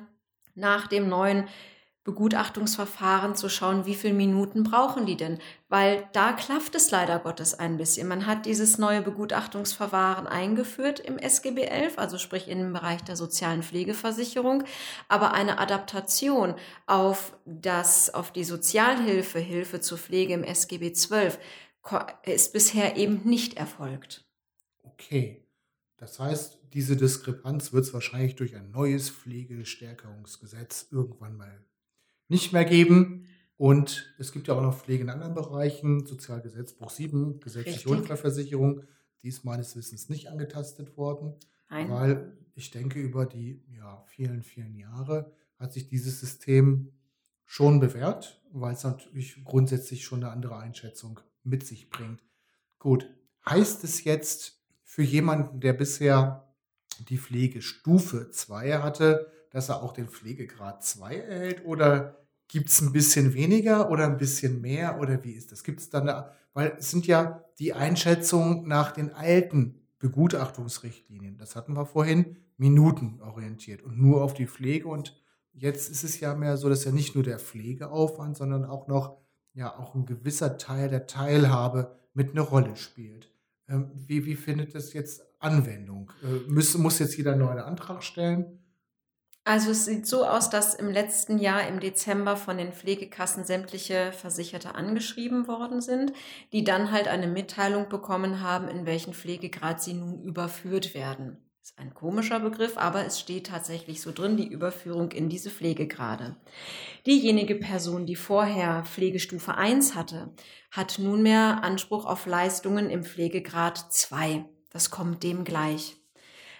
nach 0.54 0.86
dem 0.86 1.08
neuen 1.08 1.44
Begutachtungsverfahren 2.04 3.34
zu 3.34 3.48
schauen, 3.48 3.86
wie 3.86 3.94
viele 3.94 4.12
Minuten 4.12 4.62
brauchen 4.62 5.06
die 5.06 5.16
denn? 5.16 5.38
Weil 5.70 6.06
da 6.12 6.34
klafft 6.34 6.74
es 6.74 6.90
leider 6.90 7.18
Gottes 7.18 7.58
ein 7.58 7.78
bisschen. 7.78 8.06
Man 8.06 8.26
hat 8.26 8.44
dieses 8.44 8.76
neue 8.76 9.00
Begutachtungsverfahren 9.00 10.26
eingeführt 10.26 11.00
im 11.00 11.18
SGB 11.18 11.62
11, 11.62 11.98
also 11.98 12.18
sprich 12.18 12.48
im 12.48 12.74
Bereich 12.74 13.02
der 13.02 13.16
sozialen 13.16 13.62
Pflegeversicherung, 13.62 14.64
aber 15.08 15.32
eine 15.32 15.58
Adaptation 15.58 16.54
auf 16.86 17.36
das, 17.46 18.12
auf 18.12 18.32
die 18.32 18.44
Sozialhilfe, 18.44 19.38
Hilfe 19.38 19.80
zur 19.80 19.96
Pflege 19.96 20.34
im 20.34 20.44
SGB 20.44 20.92
12 20.92 21.38
ist 22.24 22.52
bisher 22.52 22.96
eben 22.96 23.22
nicht 23.24 23.54
erfolgt. 23.54 24.26
Okay. 24.82 25.40
Das 25.96 26.18
heißt, 26.18 26.58
diese 26.74 26.96
Diskrepanz 26.96 27.72
wird 27.72 27.84
es 27.86 27.94
wahrscheinlich 27.94 28.36
durch 28.36 28.56
ein 28.56 28.70
neues 28.70 29.08
Pflegestärkungsgesetz 29.08 30.88
irgendwann 30.90 31.36
mal 31.36 31.64
nicht 32.28 32.52
mehr 32.52 32.64
geben. 32.64 33.26
Und 33.56 34.14
es 34.18 34.32
gibt 34.32 34.48
ja 34.48 34.54
auch 34.54 34.62
noch 34.62 34.76
Pflege 34.76 35.04
in 35.04 35.10
anderen 35.10 35.34
Bereichen, 35.34 36.06
Sozialgesetzbuch 36.06 36.90
7, 36.90 37.40
gesetzliche. 37.40 37.88
Unfallversicherung. 37.88 38.82
Die 39.22 39.28
ist 39.28 39.44
meines 39.44 39.76
Wissens 39.76 40.08
nicht 40.08 40.28
angetastet 40.28 40.96
worden, 40.96 41.34
Nein. 41.70 41.90
weil 41.90 42.38
ich 42.54 42.70
denke, 42.70 43.00
über 43.00 43.26
die 43.26 43.64
ja, 43.68 44.02
vielen, 44.06 44.42
vielen 44.42 44.76
Jahre 44.76 45.32
hat 45.58 45.72
sich 45.72 45.88
dieses 45.88 46.20
System 46.20 46.92
schon 47.46 47.80
bewährt, 47.80 48.42
weil 48.52 48.74
es 48.74 48.84
natürlich 48.84 49.42
grundsätzlich 49.44 50.04
schon 50.04 50.22
eine 50.22 50.32
andere 50.32 50.58
Einschätzung 50.58 51.20
mit 51.42 51.66
sich 51.66 51.90
bringt. 51.90 52.22
Gut, 52.78 53.08
heißt 53.48 53.84
es 53.84 54.04
jetzt 54.04 54.62
für 54.82 55.02
jemanden, 55.02 55.60
der 55.60 55.72
bisher 55.72 56.54
die 57.08 57.18
Pflegestufe 57.18 58.30
2 58.30 58.78
hatte, 58.78 59.30
dass 59.54 59.68
er 59.68 59.84
auch 59.84 59.92
den 59.92 60.08
Pflegegrad 60.08 60.82
2 60.82 61.14
erhält 61.14 61.64
oder 61.64 62.18
gibt 62.48 62.70
es 62.70 62.80
ein 62.80 62.92
bisschen 62.92 63.34
weniger 63.34 63.88
oder 63.88 64.04
ein 64.04 64.18
bisschen 64.18 64.60
mehr 64.60 64.98
oder 64.98 65.22
wie 65.22 65.30
ist 65.30 65.52
das? 65.52 65.62
Gibt 65.62 65.78
es 65.78 65.90
dann, 65.90 66.08
eine, 66.08 66.28
weil 66.54 66.74
es 66.76 66.90
sind 66.90 67.06
ja 67.06 67.44
die 67.60 67.72
Einschätzungen 67.72 68.66
nach 68.66 68.90
den 68.90 69.14
alten 69.14 69.80
Begutachtungsrichtlinien, 70.00 71.38
das 71.38 71.54
hatten 71.54 71.74
wir 71.74 71.86
vorhin, 71.86 72.36
minutenorientiert 72.56 73.82
und 73.82 73.96
nur 73.96 74.24
auf 74.24 74.34
die 74.34 74.48
Pflege 74.48 74.88
und 74.88 75.16
jetzt 75.52 75.88
ist 75.88 76.02
es 76.02 76.18
ja 76.18 76.34
mehr 76.34 76.56
so, 76.56 76.68
dass 76.68 76.84
ja 76.84 76.90
nicht 76.90 77.14
nur 77.14 77.22
der 77.22 77.38
Pflegeaufwand, 77.38 78.36
sondern 78.36 78.64
auch 78.64 78.88
noch 78.88 79.18
ja 79.52 79.78
auch 79.78 79.94
ein 79.94 80.04
gewisser 80.04 80.58
Teil 80.58 80.88
der 80.88 81.06
Teilhabe 81.06 81.94
mit 82.12 82.32
eine 82.32 82.40
Rolle 82.40 82.74
spielt. 82.74 83.30
Ähm, 83.68 83.92
wie, 83.94 84.26
wie 84.26 84.34
findet 84.34 84.74
das 84.74 84.94
jetzt 84.94 85.22
Anwendung? 85.38 86.10
Äh, 86.24 86.50
muss, 86.50 86.76
muss 86.76 86.98
jetzt 86.98 87.16
jeder 87.16 87.32
einen 87.32 87.42
neuen 87.42 87.60
Antrag 87.60 88.02
stellen? 88.02 88.63
Also 89.46 89.72
es 89.72 89.84
sieht 89.84 90.06
so 90.06 90.24
aus, 90.24 90.48
dass 90.48 90.74
im 90.74 90.90
letzten 90.90 91.38
Jahr 91.38 91.68
im 91.68 91.78
Dezember 91.78 92.36
von 92.36 92.56
den 92.56 92.72
Pflegekassen 92.72 93.44
sämtliche 93.44 94.10
Versicherte 94.12 94.74
angeschrieben 94.74 95.46
worden 95.46 95.82
sind, 95.82 96.14
die 96.52 96.64
dann 96.64 96.90
halt 96.90 97.08
eine 97.08 97.26
Mitteilung 97.26 97.90
bekommen 97.90 98.40
haben, 98.40 98.68
in 98.68 98.86
welchen 98.86 99.12
Pflegegrad 99.12 99.82
sie 99.82 99.92
nun 99.92 100.22
überführt 100.22 100.94
werden. 100.94 101.36
Ist 101.62 101.78
ein 101.78 101.92
komischer 101.92 102.40
Begriff, 102.40 102.78
aber 102.78 103.04
es 103.04 103.20
steht 103.20 103.46
tatsächlich 103.46 104.00
so 104.00 104.12
drin, 104.12 104.38
die 104.38 104.48
Überführung 104.48 105.12
in 105.12 105.28
diese 105.28 105.50
Pflegegrade. 105.50 106.36
Diejenige 107.06 107.54
Person, 107.54 108.06
die 108.06 108.16
vorher 108.16 108.84
Pflegestufe 108.84 109.56
1 109.56 109.94
hatte, 109.94 110.34
hat 110.70 110.98
nunmehr 110.98 111.62
Anspruch 111.62 112.06
auf 112.06 112.24
Leistungen 112.24 112.88
im 112.88 113.04
Pflegegrad 113.04 113.92
2. 113.92 114.44
Das 114.70 114.90
kommt 114.90 115.22
dem 115.22 115.44
gleich. 115.44 115.96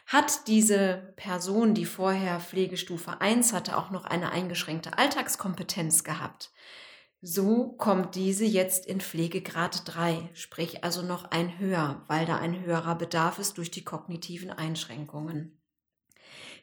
Hat 0.06 0.48
diese 0.48 1.14
Person, 1.16 1.74
die 1.74 1.86
vorher 1.86 2.40
Pflegestufe 2.40 3.20
1 3.20 3.52
hatte, 3.52 3.76
auch 3.76 3.90
noch 3.90 4.04
eine 4.04 4.32
eingeschränkte 4.32 4.98
Alltagskompetenz 4.98 6.04
gehabt, 6.04 6.52
so 7.26 7.68
kommt 7.78 8.16
diese 8.16 8.44
jetzt 8.44 8.84
in 8.84 9.00
Pflegegrad 9.00 9.82
3, 9.86 10.28
sprich 10.34 10.84
also 10.84 11.00
noch 11.00 11.30
ein 11.30 11.58
höher, 11.58 12.04
weil 12.06 12.26
da 12.26 12.36
ein 12.36 12.60
höherer 12.66 12.96
Bedarf 12.96 13.38
ist 13.38 13.56
durch 13.56 13.70
die 13.70 13.82
kognitiven 13.82 14.50
Einschränkungen. 14.50 15.58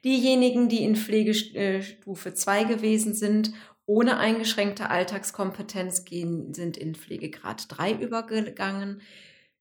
Diejenigen, 0.03 0.69
die 0.69 0.83
in 0.83 0.95
Pflegestufe 0.95 2.35
2 2.35 2.65
gewesen 2.65 3.15
sind, 3.15 3.53
ohne 3.87 4.17
eingeschränkte 4.17 4.91
Alltagskompetenz 4.91 6.05
gehen, 6.05 6.53
sind 6.53 6.77
in 6.77 6.93
Pflegegrad 6.93 7.65
3 7.67 7.93
übergegangen. 7.93 9.01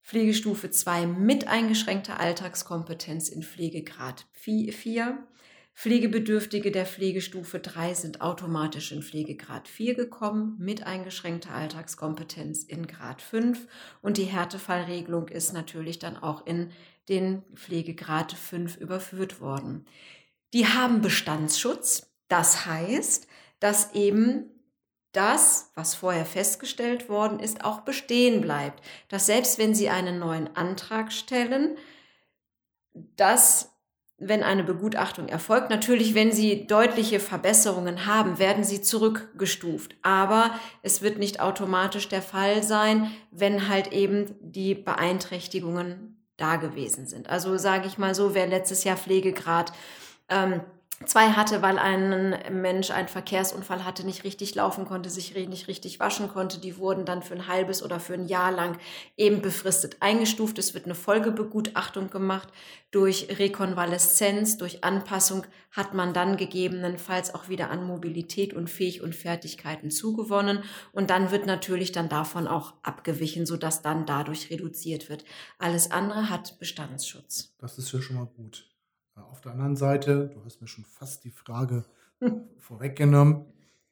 Pflegestufe 0.03 0.71
2 0.71 1.07
mit 1.07 1.47
eingeschränkter 1.49 2.19
Alltagskompetenz 2.19 3.29
in 3.29 3.43
Pflegegrad 3.43 4.27
4. 4.33 4.73
Pflegebedürftige 5.75 6.71
der 6.71 6.85
Pflegestufe 6.85 7.59
3 7.59 7.95
sind 7.95 8.21
automatisch 8.21 8.93
in 8.93 9.03
Pflegegrad 9.03 9.67
4 9.67 9.95
gekommen, 9.95 10.57
mit 10.59 10.87
eingeschränkter 10.87 11.53
Alltagskompetenz 11.53 12.65
in 12.65 12.87
Grad 12.87 13.23
5. 13.23 13.67
Und 14.03 14.19
die 14.19 14.25
Härtefallregelung 14.25 15.29
ist 15.29 15.55
natürlich 15.55 15.99
dann 15.99 16.19
auch 16.19 16.47
in 16.47 16.71
den 17.09 17.45
Pflegegrad 17.55 18.33
5 18.33 18.77
überführt 18.77 19.41
worden. 19.41 19.87
Die 20.53 20.67
haben 20.67 21.01
Bestandsschutz. 21.01 22.13
Das 22.29 22.67
heißt, 22.67 23.27
dass 23.59 23.95
eben 23.95 24.51
das, 25.13 25.73
was 25.75 25.95
vorher 25.95 26.25
festgestellt 26.25 27.09
worden 27.09 27.41
ist, 27.41 27.65
auch 27.65 27.81
bestehen 27.81 28.41
bleibt. 28.41 28.83
Dass 29.09 29.27
selbst 29.27 29.59
wenn 29.59 29.75
Sie 29.75 29.89
einen 29.89 30.19
neuen 30.19 30.55
Antrag 30.57 31.13
stellen, 31.13 31.77
dass, 33.17 33.73
wenn 34.19 34.43
eine 34.43 34.63
Begutachtung 34.63 35.29
erfolgt, 35.29 35.71
natürlich, 35.71 36.15
wenn 36.15 36.33
Sie 36.33 36.67
deutliche 36.67 37.19
Verbesserungen 37.19 38.07
haben, 38.07 38.39
werden 38.39 38.63
Sie 38.63 38.83
zurückgestuft. 38.83 39.97
Aber 40.03 40.55
es 40.83 41.03
wird 41.03 41.19
nicht 41.19 41.41
automatisch 41.41 42.09
der 42.09 42.23
Fall 42.23 42.63
sein, 42.63 43.11
wenn 43.31 43.69
halt 43.69 43.93
eben 43.93 44.37
die 44.41 44.75
Beeinträchtigungen 44.75 46.25
da 46.37 46.57
gewesen 46.57 47.07
sind. 47.07 47.29
Also 47.29 47.57
sage 47.59 47.87
ich 47.87 47.99
mal 47.99 48.15
so, 48.15 48.35
wer 48.35 48.47
letztes 48.47 48.85
Jahr 48.85 48.97
Pflegegrad 48.97 49.73
ähm, 50.29 50.63
zwei 51.07 51.31
hatte, 51.31 51.63
weil 51.63 51.79
ein 51.79 52.61
Mensch 52.61 52.91
einen 52.91 53.09
Verkehrsunfall 53.09 53.85
hatte, 53.85 54.05
nicht 54.05 54.25
richtig 54.25 54.55
laufen 54.55 54.85
konnte, 54.85 55.09
sich 55.09 55.35
nicht 55.35 55.67
richtig 55.67 55.99
waschen 55.99 56.29
konnte. 56.29 56.61
Die 56.61 56.77
wurden 56.77 57.07
dann 57.07 57.23
für 57.23 57.35
ein 57.35 57.47
halbes 57.47 57.83
oder 57.83 58.01
für 58.01 58.15
ein 58.15 58.27
Jahr 58.27 58.53
lang 58.53 58.79
eben 59.17 59.41
befristet 59.41 59.97
eingestuft. 60.01 60.59
Es 60.59 60.75
wird 60.75 60.85
eine 60.85 60.95
Folgebegutachtung 60.95 62.11
gemacht. 62.11 62.49
Durch 62.91 63.29
Rekonvaleszenz, 63.39 64.59
durch 64.59 64.85
Anpassung 64.85 65.47
hat 65.71 65.95
man 65.95 66.13
dann 66.13 66.37
gegebenenfalls 66.37 67.35
auch 67.35 67.49
wieder 67.49 67.71
an 67.71 67.85
Mobilität 67.85 68.53
und 68.53 68.69
Fähig 68.69 69.01
und 69.01 69.15
Fertigkeiten 69.15 69.91
zugewonnen. 69.91 70.63
Und 70.93 71.11
dann 71.11 71.31
wird 71.31 71.47
natürlich 71.47 71.93
dann 71.93 72.09
davon 72.09 72.47
auch 72.47 72.75
abgewichen, 72.83 73.47
sodass 73.47 73.81
dann 73.81 74.07
dadurch 74.07 74.51
reduziert 74.51 75.09
wird. 75.09 75.25
Alles 75.59 75.91
andere 75.91 76.29
hat 76.29 76.59
Bestandsschutz. 76.59 77.55
Das 77.59 77.79
ist 77.79 77.91
ja 77.93 78.03
schon 78.03 78.17
mal 78.17 78.27
gut. 78.27 78.70
Auf 79.15 79.41
der 79.41 79.53
anderen 79.53 79.77
Seite, 79.77 80.31
du 80.33 80.45
hast 80.45 80.61
mir 80.61 80.69
schon 80.69 80.85
fast 80.85 81.25
die 81.25 81.31
Frage 81.31 81.85
vorweggenommen, 82.59 83.47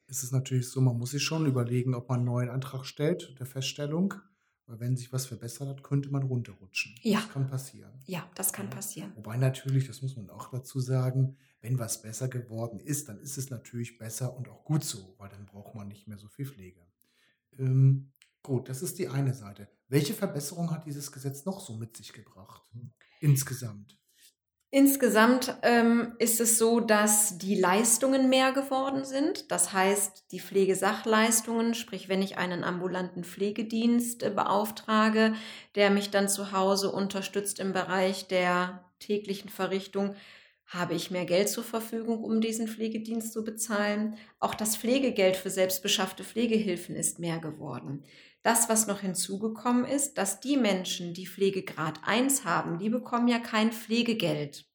ist 0.07 0.23
es 0.23 0.31
natürlich 0.31 0.69
so, 0.69 0.81
man 0.81 0.97
muss 0.97 1.11
sich 1.11 1.23
schon 1.23 1.45
überlegen, 1.45 1.93
ob 1.93 2.09
man 2.09 2.19
einen 2.19 2.25
neuen 2.25 2.49
Antrag 2.49 2.85
stellt, 2.85 3.39
der 3.39 3.45
Feststellung. 3.45 4.15
Weil 4.65 4.79
wenn 4.81 4.95
sich 4.95 5.11
was 5.11 5.25
verbessert 5.25 5.67
hat, 5.67 5.81
könnte 5.81 6.11
man 6.11 6.21
runterrutschen. 6.21 6.93
Ja. 7.01 7.21
Das 7.21 7.29
kann 7.31 7.47
passieren. 7.47 7.91
Ja, 8.05 8.29
das 8.35 8.53
kann 8.53 8.69
passieren. 8.69 9.11
Wobei 9.15 9.35
natürlich, 9.35 9.87
das 9.87 10.03
muss 10.03 10.15
man 10.15 10.29
auch 10.29 10.51
dazu 10.51 10.79
sagen, 10.79 11.37
wenn 11.61 11.79
was 11.79 12.03
besser 12.03 12.27
geworden 12.27 12.79
ist, 12.79 13.09
dann 13.09 13.19
ist 13.19 13.39
es 13.39 13.49
natürlich 13.49 13.97
besser 13.97 14.37
und 14.37 14.47
auch 14.47 14.63
gut 14.63 14.83
so, 14.83 15.15
weil 15.17 15.29
dann 15.29 15.47
braucht 15.47 15.73
man 15.73 15.87
nicht 15.87 16.07
mehr 16.07 16.19
so 16.19 16.27
viel 16.27 16.45
Pflege. 16.45 16.85
Ähm, 17.57 18.11
gut, 18.43 18.69
das 18.69 18.83
ist 18.83 18.99
die 18.99 19.07
eine 19.07 19.33
Seite. 19.33 19.67
Welche 19.87 20.13
Verbesserung 20.13 20.69
hat 20.69 20.85
dieses 20.85 21.11
Gesetz 21.11 21.45
noch 21.45 21.59
so 21.61 21.75
mit 21.75 21.97
sich 21.97 22.13
gebracht? 22.13 22.61
Insgesamt. 23.21 23.98
Insgesamt 24.71 25.55
ähm, 25.63 26.13
ist 26.19 26.39
es 26.39 26.59
so, 26.59 26.79
dass 26.79 27.39
die 27.39 27.55
Leistungen 27.55 28.29
mehr 28.29 28.51
geworden 28.51 29.03
sind. 29.03 29.51
Das 29.51 29.73
heißt, 29.73 30.25
die 30.31 30.39
Pflegesachleistungen, 30.39 31.73
sprich, 31.73 32.07
wenn 32.07 32.21
ich 32.21 32.37
einen 32.37 32.63
ambulanten 32.63 33.23
Pflegedienst 33.23 34.21
äh, 34.21 34.29
beauftrage, 34.29 35.33
der 35.73 35.89
mich 35.89 36.11
dann 36.11 36.29
zu 36.29 36.51
Hause 36.51 36.91
unterstützt 36.91 37.59
im 37.59 37.73
Bereich 37.73 38.27
der 38.27 38.85
täglichen 38.99 39.49
Verrichtung, 39.49 40.15
habe 40.67 40.93
ich 40.93 41.09
mehr 41.09 41.25
Geld 41.25 41.49
zur 41.49 41.63
Verfügung, 41.63 42.23
um 42.23 42.39
diesen 42.39 42.67
Pflegedienst 42.67 43.33
zu 43.33 43.43
bezahlen. 43.43 44.17
Auch 44.39 44.53
das 44.53 44.77
Pflegegeld 44.77 45.35
für 45.35 45.49
selbstbeschaffte 45.49 46.23
Pflegehilfen 46.23 46.95
ist 46.95 47.17
mehr 47.17 47.39
geworden. 47.39 48.03
Das, 48.41 48.69
was 48.69 48.87
noch 48.87 49.01
hinzugekommen 49.01 49.85
ist, 49.85 50.17
dass 50.17 50.39
die 50.39 50.57
Menschen, 50.57 51.13
die 51.13 51.27
Pflegegrad 51.27 51.99
1 52.05 52.45
haben, 52.45 52.79
die 52.79 52.89
bekommen 52.89 53.27
ja 53.27 53.39
kein 53.39 53.71
Pflegegeld. 53.71 54.65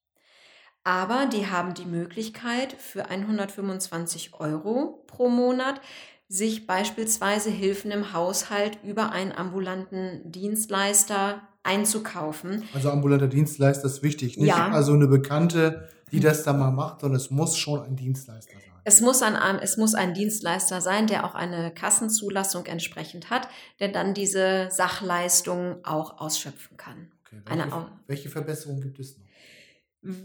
Aber 0.83 1.25
die 1.25 1.47
haben 1.47 1.73
die 1.73 1.87
Möglichkeit, 1.87 2.75
für 2.75 3.07
125 3.07 4.35
Euro 4.35 5.03
pro 5.07 5.31
Monat 5.31 5.81
sich 6.29 6.67
beispielsweise 6.67 7.51
Hilfen 7.51 7.91
im 7.91 8.13
Haushalt 8.13 8.79
über 8.83 9.13
einen 9.13 9.33
ambulanten 9.33 10.21
Dienstleister 10.31 11.43
einzukaufen. 11.63 12.63
Also 12.75 12.91
ambulanter 12.91 13.29
Dienstleister 13.29 13.87
ist 13.87 14.03
wichtig. 14.03 14.37
Nicht 14.37 14.49
Ja. 14.49 14.71
also 14.71 14.93
eine 14.93 15.07
Bekannte, 15.07 15.89
die 16.13 16.21
das 16.21 16.43
da 16.43 16.53
mal 16.53 16.71
macht, 16.71 17.01
sondern 17.01 17.17
es 17.17 17.31
muss 17.31 17.57
schon 17.57 17.83
ein 17.83 17.97
Dienstleister 17.97 18.53
sein. 18.53 18.61
Es 18.87 19.01
muss, 19.01 19.23
ein, 19.23 19.35
es 19.61 19.79
muss 19.79 19.95
ein 19.95 20.13
Dienstleister 20.13 20.83
sein, 20.83 21.07
der 21.07 21.25
auch 21.25 21.35
eine 21.35 21.73
Kassenzulassung 21.73 22.67
entsprechend 22.67 23.31
hat, 23.31 23.49
der 23.81 23.89
dann 23.89 24.13
diese 24.13 24.69
Sachleistungen 24.71 25.83
auch 25.85 26.21
ausschöpfen 26.21 26.77
kann. 26.77 27.11
Okay, 27.25 27.41
welche, 27.47 27.87
welche 28.07 28.29
Verbesserungen 28.29 28.83
gibt 28.83 28.99
es 29.01 29.17
noch? 29.17 29.25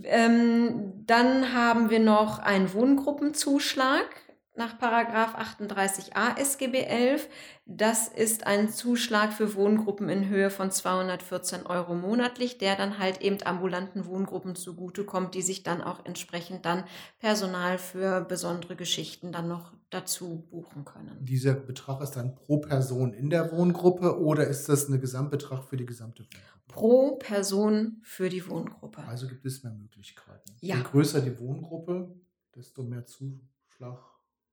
Ähm, 0.03 1.05
dann 1.05 1.53
haben 1.53 1.89
wir 1.89 1.99
noch 1.99 2.39
einen 2.39 2.73
Wohngruppenzuschlag 2.73 4.05
nach 4.55 4.77
Paragraph 4.77 5.35
38a 5.35 6.37
SGB 6.37 6.81
11. 6.83 7.29
Das 7.65 8.07
ist 8.07 8.45
ein 8.45 8.69
Zuschlag 8.69 9.31
für 9.31 9.55
Wohngruppen 9.55 10.09
in 10.09 10.27
Höhe 10.27 10.49
von 10.49 10.69
214 10.69 11.65
Euro 11.65 11.95
monatlich, 11.95 12.57
der 12.57 12.75
dann 12.75 12.99
halt 12.99 13.21
eben 13.21 13.37
ambulanten 13.43 14.05
Wohngruppen 14.05 14.55
zugutekommt, 14.55 15.33
die 15.33 15.41
sich 15.41 15.63
dann 15.63 15.81
auch 15.81 16.05
entsprechend 16.05 16.65
dann 16.65 16.83
Personal 17.19 17.77
für 17.77 18.21
besondere 18.21 18.75
Geschichten 18.75 19.31
dann 19.31 19.47
noch 19.47 19.73
dazu 19.91 20.47
buchen 20.49 20.85
können. 20.85 21.17
Dieser 21.21 21.53
Betrag 21.53 22.01
ist 22.01 22.11
dann 22.11 22.35
pro 22.35 22.57
Person 22.57 23.13
in 23.13 23.29
der 23.29 23.51
Wohngruppe 23.51 24.19
oder 24.19 24.47
ist 24.47 24.67
das 24.67 24.89
ein 24.89 24.99
Gesamtbetrag 24.99 25.63
für 25.63 25.77
die 25.77 25.85
gesamte 25.85 26.23
Wohngruppe? 26.23 26.59
Pro 26.67 27.15
Person 27.15 27.99
für 28.03 28.29
die 28.29 28.47
Wohngruppe. 28.47 29.03
Also 29.07 29.27
gibt 29.27 29.45
es 29.45 29.63
mehr 29.63 29.73
Möglichkeiten. 29.73 30.55
Ja. 30.61 30.75
Je 30.75 30.83
größer 30.83 31.21
die 31.21 31.39
Wohngruppe, 31.39 32.13
desto 32.55 32.83
mehr 32.83 33.05
Zuschlag, 33.05 33.99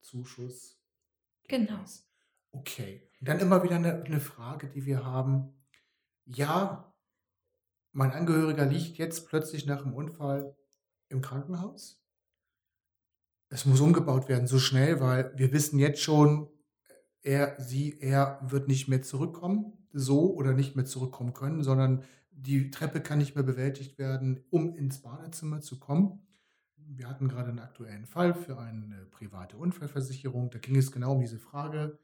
Zuschuss. 0.06 0.78
Genau. 1.48 1.84
Okay. 2.52 3.02
Und 3.20 3.28
dann 3.28 3.40
immer 3.40 3.62
wieder 3.62 3.76
eine, 3.76 4.02
eine 4.04 4.20
Frage, 4.20 4.68
die 4.68 4.86
wir 4.86 5.04
haben. 5.04 5.52
Ja, 6.24 6.94
mein 7.92 8.12
Angehöriger 8.12 8.66
liegt 8.66 8.98
jetzt 8.98 9.28
plötzlich 9.28 9.66
nach 9.66 9.82
dem 9.82 9.92
Unfall 9.92 10.56
im 11.08 11.20
Krankenhaus. 11.20 12.02
Es 13.48 13.64
muss 13.64 13.80
umgebaut 13.80 14.28
werden, 14.28 14.46
so 14.46 14.58
schnell, 14.58 15.00
weil 15.00 15.32
wir 15.36 15.52
wissen 15.52 15.78
jetzt 15.78 16.00
schon, 16.00 16.48
er, 17.22 17.60
sie, 17.60 17.98
er 18.00 18.40
wird 18.42 18.68
nicht 18.68 18.88
mehr 18.88 19.02
zurückkommen, 19.02 19.88
so 19.92 20.34
oder 20.34 20.52
nicht 20.52 20.76
mehr 20.76 20.84
zurückkommen 20.84 21.32
können, 21.32 21.62
sondern 21.62 22.04
die 22.30 22.70
Treppe 22.70 23.00
kann 23.00 23.18
nicht 23.18 23.34
mehr 23.34 23.44
bewältigt 23.44 23.98
werden, 23.98 24.44
um 24.50 24.74
ins 24.74 25.00
Badezimmer 25.00 25.60
zu 25.60 25.78
kommen. 25.78 26.25
Wir 26.88 27.08
hatten 27.08 27.28
gerade 27.28 27.48
einen 27.50 27.58
aktuellen 27.58 28.06
Fall 28.06 28.34
für 28.34 28.58
eine 28.58 29.06
private 29.06 29.56
Unfallversicherung. 29.56 30.50
Da 30.50 30.58
ging 30.58 30.76
es 30.76 30.92
genau 30.92 31.14
um 31.14 31.20
diese 31.20 31.38
Frage. 31.38 31.98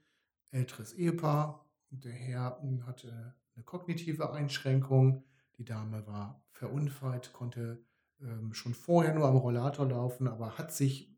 Älteres 0.50 0.92
Ehepaar, 0.92 1.64
der 1.90 2.12
Herr 2.12 2.60
hatte 2.86 3.34
eine 3.54 3.64
kognitive 3.64 4.32
Einschränkung, 4.32 5.24
die 5.56 5.64
Dame 5.64 6.06
war 6.06 6.42
verunfallt, 6.50 7.32
konnte 7.32 7.84
ähm, 8.20 8.52
schon 8.54 8.74
vorher 8.74 9.14
nur 9.14 9.26
am 9.26 9.36
Rollator 9.36 9.88
laufen, 9.88 10.26
aber 10.26 10.58
hat 10.58 10.72
sich 10.72 11.14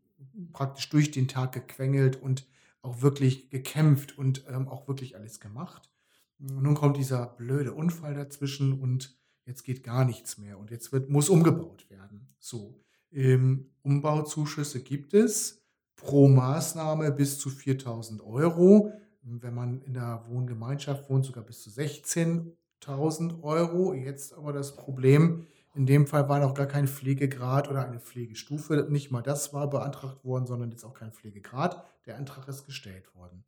praktisch 0.52 0.88
durch 0.90 1.10
den 1.10 1.28
Tag 1.28 1.52
gequengelt 1.52 2.20
und 2.20 2.46
auch 2.82 3.02
wirklich 3.02 3.50
gekämpft 3.50 4.18
und 4.18 4.44
ähm, 4.48 4.68
auch 4.68 4.88
wirklich 4.88 5.16
alles 5.16 5.40
gemacht. 5.40 5.90
Und 6.38 6.62
nun 6.62 6.74
kommt 6.74 6.96
dieser 6.96 7.26
blöde 7.26 7.72
Unfall 7.72 8.14
dazwischen 8.14 8.80
und 8.80 9.16
jetzt 9.46 9.62
geht 9.62 9.82
gar 9.82 10.04
nichts 10.04 10.38
mehr 10.38 10.58
und 10.58 10.70
jetzt 10.70 10.92
wird, 10.92 11.08
muss 11.08 11.28
umgebaut 11.28 11.88
werden. 11.88 12.34
So, 12.38 12.84
ähm, 13.14 13.70
Umbauzuschüsse 13.82 14.82
gibt 14.82 15.14
es 15.14 15.62
pro 15.96 16.28
Maßnahme 16.28 17.10
bis 17.12 17.38
zu 17.38 17.48
4000 17.50 18.22
Euro. 18.22 18.92
Wenn 19.22 19.54
man 19.54 19.80
in 19.82 19.94
der 19.94 20.24
Wohngemeinschaft 20.28 21.08
wohnt, 21.08 21.24
sogar 21.24 21.44
bis 21.44 21.62
zu 21.62 21.70
16.000 21.70 23.42
Euro. 23.42 23.94
Jetzt 23.94 24.34
aber 24.34 24.52
das 24.52 24.76
Problem, 24.76 25.46
in 25.74 25.86
dem 25.86 26.06
Fall 26.06 26.28
war 26.28 26.40
noch 26.40 26.52
gar 26.54 26.66
kein 26.66 26.86
Pflegegrad 26.86 27.70
oder 27.70 27.86
eine 27.86 28.00
Pflegestufe. 28.00 28.86
Nicht 28.90 29.10
mal 29.10 29.22
das 29.22 29.54
war 29.54 29.70
beantragt 29.70 30.22
worden, 30.24 30.46
sondern 30.46 30.70
jetzt 30.70 30.84
auch 30.84 30.94
kein 30.94 31.12
Pflegegrad. 31.12 31.84
Der 32.06 32.16
Antrag 32.16 32.48
ist 32.48 32.66
gestellt 32.66 33.14
worden. 33.14 33.44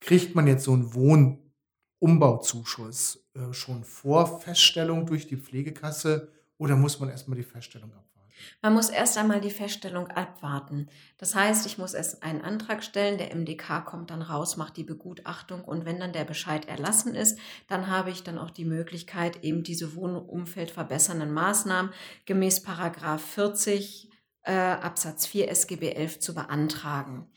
Kriegt 0.00 0.34
man 0.34 0.46
jetzt 0.46 0.64
so 0.64 0.74
einen 0.74 0.94
Wohnumbau-Zuschuss 0.94 3.26
äh, 3.34 3.52
schon 3.52 3.84
vor 3.84 4.40
Feststellung 4.40 5.06
durch 5.06 5.26
die 5.26 5.38
Pflegekasse 5.38 6.28
oder 6.58 6.76
muss 6.76 7.00
man 7.00 7.08
erstmal 7.08 7.38
die 7.38 7.42
Feststellung 7.42 7.90
abwarten? 7.90 8.15
Man 8.62 8.74
muss 8.74 8.88
erst 8.88 9.18
einmal 9.18 9.40
die 9.40 9.50
Feststellung 9.50 10.08
abwarten. 10.08 10.88
Das 11.18 11.34
heißt, 11.34 11.66
ich 11.66 11.78
muss 11.78 11.94
erst 11.94 12.22
einen 12.22 12.42
Antrag 12.42 12.82
stellen, 12.82 13.18
der 13.18 13.34
MDK 13.34 13.84
kommt 13.84 14.10
dann 14.10 14.22
raus, 14.22 14.56
macht 14.56 14.76
die 14.76 14.84
Begutachtung 14.84 15.64
und 15.64 15.84
wenn 15.84 16.00
dann 16.00 16.12
der 16.12 16.24
Bescheid 16.24 16.68
erlassen 16.68 17.14
ist, 17.14 17.38
dann 17.68 17.88
habe 17.88 18.10
ich 18.10 18.22
dann 18.22 18.38
auch 18.38 18.50
die 18.50 18.64
Möglichkeit, 18.64 19.44
eben 19.44 19.62
diese 19.62 19.94
Wohnumfeld 19.94 20.70
verbessernden 20.70 21.32
Maßnahmen 21.32 21.92
gemäß 22.24 22.62
Paragraph 22.62 23.22
40 23.22 24.10
äh, 24.42 24.52
Absatz 24.52 25.26
4 25.26 25.50
SGB 25.50 25.92
11 25.92 26.20
zu 26.20 26.34
beantragen. 26.34 27.28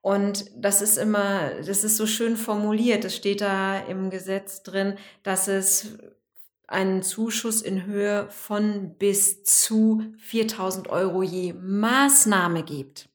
Und 0.00 0.44
das 0.56 0.80
ist 0.80 0.96
immer, 0.96 1.50
das 1.62 1.84
ist 1.84 1.96
so 1.96 2.06
schön 2.06 2.36
formuliert. 2.36 3.04
Es 3.04 3.16
steht 3.16 3.40
da 3.40 3.78
im 3.78 4.10
Gesetz 4.10 4.62
drin, 4.62 4.96
dass 5.22 5.48
es 5.48 5.98
einen 6.68 7.02
Zuschuss 7.02 7.62
in 7.62 7.84
Höhe 7.84 8.28
von 8.30 8.94
bis 8.98 9.42
zu 9.42 10.02
4000 10.18 10.88
Euro 10.88 11.22
je 11.22 11.54
Maßnahme 11.54 12.62
gibt. 12.62 13.08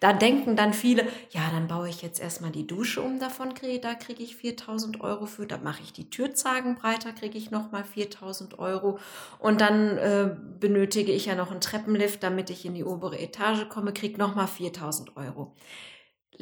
Da 0.00 0.12
denken 0.12 0.56
dann 0.56 0.72
viele, 0.72 1.04
ja, 1.30 1.42
dann 1.52 1.68
baue 1.68 1.88
ich 1.88 2.02
jetzt 2.02 2.20
erstmal 2.20 2.50
die 2.50 2.66
Dusche 2.66 3.02
um, 3.02 3.18
davon 3.18 3.54
kriege, 3.54 3.80
da 3.80 3.94
kriege 3.94 4.22
ich 4.22 4.36
4000 4.36 5.00
Euro 5.00 5.26
für, 5.26 5.46
da 5.46 5.58
mache 5.58 5.82
ich 5.82 5.92
die 5.92 6.10
Türzagen 6.10 6.74
breiter, 6.74 7.12
kriege 7.12 7.38
ich 7.38 7.50
nochmal 7.50 7.84
4000 7.84 8.58
Euro 8.58 8.98
und 9.38 9.60
dann 9.60 9.98
äh, 9.98 10.36
benötige 10.58 11.12
ich 11.12 11.26
ja 11.26 11.34
noch 11.34 11.50
einen 11.50 11.60
Treppenlift, 11.60 12.22
damit 12.22 12.50
ich 12.50 12.64
in 12.64 12.74
die 12.74 12.84
obere 12.84 13.18
Etage 13.18 13.68
komme, 13.68 13.92
kriege 13.92 14.18
nochmal 14.18 14.48
4000 14.48 15.16
Euro. 15.16 15.54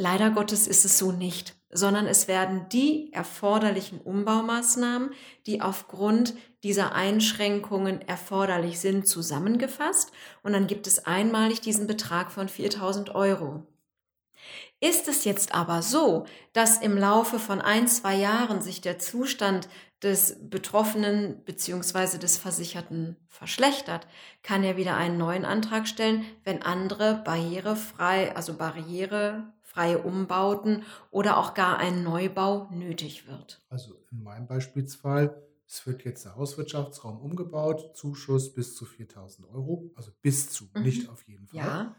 Leider 0.00 0.30
Gottes 0.30 0.68
ist 0.68 0.84
es 0.84 0.96
so 0.96 1.10
nicht, 1.10 1.56
sondern 1.70 2.06
es 2.06 2.28
werden 2.28 2.68
die 2.68 3.12
erforderlichen 3.12 4.00
Umbaumaßnahmen, 4.00 5.10
die 5.44 5.60
aufgrund 5.60 6.34
dieser 6.62 6.94
Einschränkungen 6.94 8.02
erforderlich 8.02 8.78
sind, 8.78 9.08
zusammengefasst 9.08 10.12
und 10.44 10.52
dann 10.52 10.68
gibt 10.68 10.86
es 10.86 11.04
einmalig 11.04 11.62
diesen 11.62 11.88
Betrag 11.88 12.30
von 12.30 12.48
4000 12.48 13.12
Euro. 13.16 13.66
Ist 14.78 15.08
es 15.08 15.24
jetzt 15.24 15.52
aber 15.52 15.82
so, 15.82 16.26
dass 16.52 16.78
im 16.78 16.96
Laufe 16.96 17.40
von 17.40 17.60
ein, 17.60 17.88
zwei 17.88 18.14
Jahren 18.14 18.62
sich 18.62 18.80
der 18.80 19.00
Zustand 19.00 19.68
des 20.04 20.48
Betroffenen 20.48 21.42
bzw. 21.42 22.18
des 22.18 22.38
Versicherten 22.38 23.16
verschlechtert, 23.26 24.06
kann 24.44 24.62
er 24.62 24.76
wieder 24.76 24.96
einen 24.96 25.18
neuen 25.18 25.44
Antrag 25.44 25.88
stellen, 25.88 26.24
wenn 26.44 26.62
andere 26.62 27.20
barrierefrei, 27.24 28.36
also 28.36 28.54
barrierefreie 29.78 29.98
Umbauten 29.98 30.84
oder 31.10 31.38
auch 31.38 31.54
gar 31.54 31.78
ein 31.78 32.02
Neubau 32.02 32.68
nötig 32.70 33.26
wird. 33.28 33.60
Also 33.68 34.04
in 34.10 34.22
meinem 34.22 34.46
Beispielsfall, 34.46 35.42
es 35.66 35.86
wird 35.86 36.04
jetzt 36.04 36.24
der 36.24 36.36
Hauswirtschaftsraum 36.36 37.18
umgebaut, 37.20 37.96
Zuschuss 37.96 38.54
bis 38.54 38.74
zu 38.74 38.84
4000 38.86 39.46
Euro, 39.48 39.90
also 39.94 40.10
bis 40.22 40.50
zu, 40.50 40.68
Mhm. 40.74 40.82
nicht 40.82 41.08
auf 41.08 41.26
jeden 41.28 41.46
Fall. 41.46 41.56
Ja, 41.58 41.96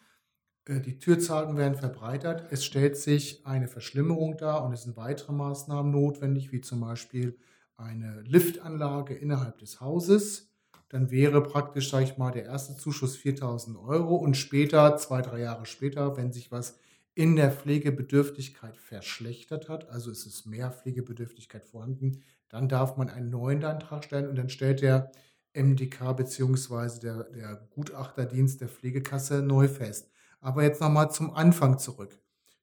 Äh, 0.68 0.82
Die 0.82 1.00
Türzagen 1.00 1.58
werden 1.58 1.76
verbreitert. 1.78 2.52
Es 2.52 2.66
stellt 2.66 2.98
sich 2.98 3.46
eine 3.48 3.68
Verschlimmerung 3.68 4.38
dar 4.38 4.64
und 4.66 4.74
es 4.74 4.84
sind 4.84 4.98
weitere 4.98 5.34
Maßnahmen 5.34 5.92
notwendig, 5.92 6.52
wie 6.52 6.62
zum 6.62 6.82
Beispiel 6.82 7.40
eine 7.78 8.22
Liftanlage 8.22 9.16
innerhalb 9.16 9.60
des 9.60 9.82
Hauses. 9.82 10.52
Dann 10.90 11.12
wäre 11.12 11.44
praktisch, 11.44 11.90
sage 11.92 12.06
ich 12.06 12.18
mal, 12.18 12.32
der 12.32 12.46
erste 12.46 12.76
Zuschuss 12.78 13.16
4000 13.18 13.78
Euro 13.78 14.16
und 14.18 14.36
später, 14.38 14.98
zwei, 14.98 15.22
drei 15.22 15.40
Jahre 15.42 15.66
später, 15.66 16.18
wenn 16.18 16.32
sich 16.34 16.52
was 16.52 16.80
in 17.20 17.36
der 17.36 17.52
Pflegebedürftigkeit 17.52 18.78
verschlechtert 18.78 19.68
hat, 19.68 19.90
also 19.90 20.10
es 20.10 20.26
ist 20.26 20.46
mehr 20.46 20.72
Pflegebedürftigkeit 20.72 21.66
vorhanden, 21.66 22.24
dann 22.48 22.70
darf 22.70 22.96
man 22.96 23.10
einen 23.10 23.30
neuen 23.30 23.62
Antrag 23.66 24.06
stellen 24.06 24.30
und 24.30 24.38
dann 24.38 24.48
stellt 24.48 24.82
der 24.82 25.12
MDK 25.54 26.16
bzw. 26.16 27.00
Der, 27.02 27.24
der 27.26 27.68
Gutachterdienst 27.72 28.62
der 28.62 28.70
Pflegekasse 28.70 29.42
neu 29.42 29.68
fest. 29.68 30.10
Aber 30.40 30.64
jetzt 30.64 30.80
nochmal 30.80 31.12
zum 31.12 31.34
Anfang 31.34 31.78
zurück. 31.78 32.18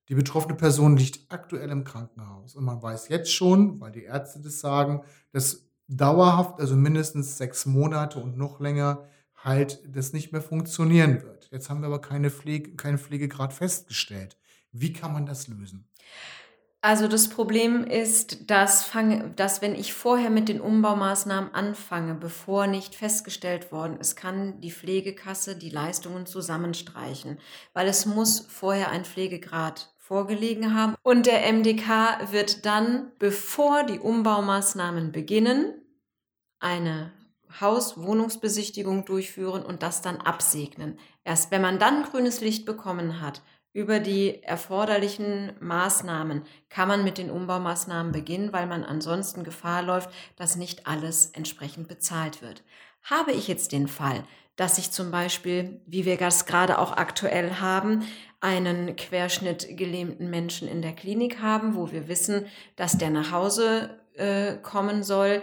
Die 0.09 0.15
betroffene 0.15 0.55
Person 0.55 0.97
liegt 0.97 1.31
aktuell 1.31 1.69
im 1.69 1.85
Krankenhaus 1.85 2.55
und 2.55 2.65
man 2.65 2.81
weiß 2.81 3.11
jetzt 3.11 3.31
schon, 3.31 3.79
weil 3.79 3.93
die 3.93 4.05
Ärzte 4.05 4.41
das 4.41 4.61
sagen, 4.61 5.03
dass 5.33 5.69
dauerhaft, 5.87 6.61
also 6.61 6.77
mindestens 6.77 7.37
sechs 7.37 7.67
Monate 7.67 8.21
und 8.21 8.39
noch 8.39 8.59
länger, 8.59 9.07
halt 9.35 9.83
das 9.95 10.15
nicht 10.15 10.33
mehr 10.33 10.41
funktionieren 10.41 11.23
wird. 11.23 11.51
Jetzt 11.53 11.69
haben 11.69 11.83
wir 11.83 11.89
aber 11.89 12.01
keine 12.01 12.31
Pflege, 12.31 12.75
keinen 12.75 12.97
Pflegegrad 12.97 13.53
festgestellt. 13.53 14.39
Wie 14.81 14.93
kann 14.93 15.13
man 15.13 15.27
das 15.27 15.49
lösen? 15.49 15.89
Also 16.83 17.09
das 17.09 17.29
Problem 17.29 17.83
ist, 17.83 18.49
dass, 18.49 18.85
fange, 18.85 19.33
dass 19.35 19.61
wenn 19.61 19.75
ich 19.75 19.93
vorher 19.93 20.31
mit 20.31 20.49
den 20.49 20.61
Umbaumaßnahmen 20.61 21.53
anfange, 21.53 22.15
bevor 22.15 22.69
nicht 22.69 22.95
festgestellt 22.95 23.73
worden 23.73 23.99
ist, 23.99 24.15
kann 24.15 24.61
die 24.61 24.71
Pflegekasse 24.71 25.57
die 25.57 25.71
Leistungen 25.71 26.27
zusammenstreichen, 26.27 27.41
weil 27.73 27.89
es 27.89 28.07
muss 28.07 28.39
vorher 28.39 28.91
ein 28.91 29.05
Pflegegrad 29.05 29.93
vorgelegen 29.99 30.75
haben 30.75 30.95
und 31.03 31.27
der 31.27 31.53
MDK 31.53 32.31
wird 32.31 32.65
dann, 32.65 33.11
bevor 33.19 33.83
die 33.83 33.99
Umbaumaßnahmen 33.99 35.11
beginnen, 35.11 35.75
eine 36.61 37.11
Haus-Wohnungsbesichtigung 37.61 39.05
durchführen 39.05 39.65
und 39.65 39.83
das 39.83 40.03
dann 40.03 40.19
absegnen. 40.19 41.01
Erst 41.25 41.51
wenn 41.51 41.63
man 41.63 41.81
dann 41.81 42.05
grünes 42.05 42.41
Licht 42.41 42.65
bekommen 42.67 43.21
hat, 43.21 43.43
über 43.77 44.01
die 44.01 44.43
erforderlichen 44.43 45.53
Maßnahmen 45.61 46.45
kann 46.71 46.89
man 46.89 47.05
mit 47.05 47.19
den 47.19 47.31
Umbaumaßnahmen 47.31 48.11
beginnen, 48.11 48.55
weil 48.55 48.67
man 48.67 48.83
ansonsten 48.83 49.45
Gefahr 49.45 49.83
läuft, 49.83 50.09
dass 50.37 50.57
nicht 50.57 50.87
alles 50.87 51.27
entsprechend 51.27 51.87
bezahlt 51.87 52.41
wird. 52.41 52.63
Habe 53.03 53.33
ich 53.33 53.49
jetzt 53.49 53.73
den 53.73 53.87
Fall, 53.87 54.25
dass 54.57 54.79
ich 54.79 54.93
zum 54.93 55.11
Beispiel, 55.11 55.83
wie 55.85 56.07
wir 56.07 56.17
das 56.17 56.47
gerade 56.47 56.79
auch 56.79 56.97
aktuell 56.97 57.57
haben, 57.61 58.03
einen 58.41 58.97
querschnittgelähmten 58.97 60.31
Menschen 60.31 60.69
in 60.69 60.81
der 60.81 60.95
Klinik 60.95 61.43
haben, 61.43 61.77
wo 61.77 61.93
wir 61.93 62.09
wissen, 62.09 62.47
dass 62.77 62.97
der 62.97 63.11
nach 63.11 63.31
Hause 63.31 63.91
äh, 64.15 64.55
kommen 64.55 65.03
soll, 65.03 65.43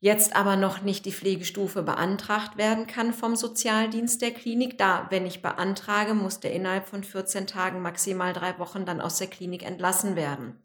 jetzt 0.00 0.36
aber 0.36 0.56
noch 0.56 0.82
nicht 0.82 1.04
die 1.06 1.12
Pflegestufe 1.12 1.82
beantragt 1.82 2.58
werden 2.58 2.86
kann 2.86 3.12
vom 3.12 3.36
Sozialdienst 3.36 4.22
der 4.22 4.32
Klinik. 4.32 4.78
Da, 4.78 5.06
wenn 5.10 5.26
ich 5.26 5.42
beantrage, 5.42 6.14
muss 6.14 6.40
der 6.40 6.52
innerhalb 6.52 6.86
von 6.86 7.02
14 7.02 7.46
Tagen, 7.46 7.82
maximal 7.82 8.32
drei 8.32 8.58
Wochen 8.58 8.84
dann 8.84 9.00
aus 9.00 9.18
der 9.18 9.28
Klinik 9.28 9.64
entlassen 9.64 10.16
werden. 10.16 10.62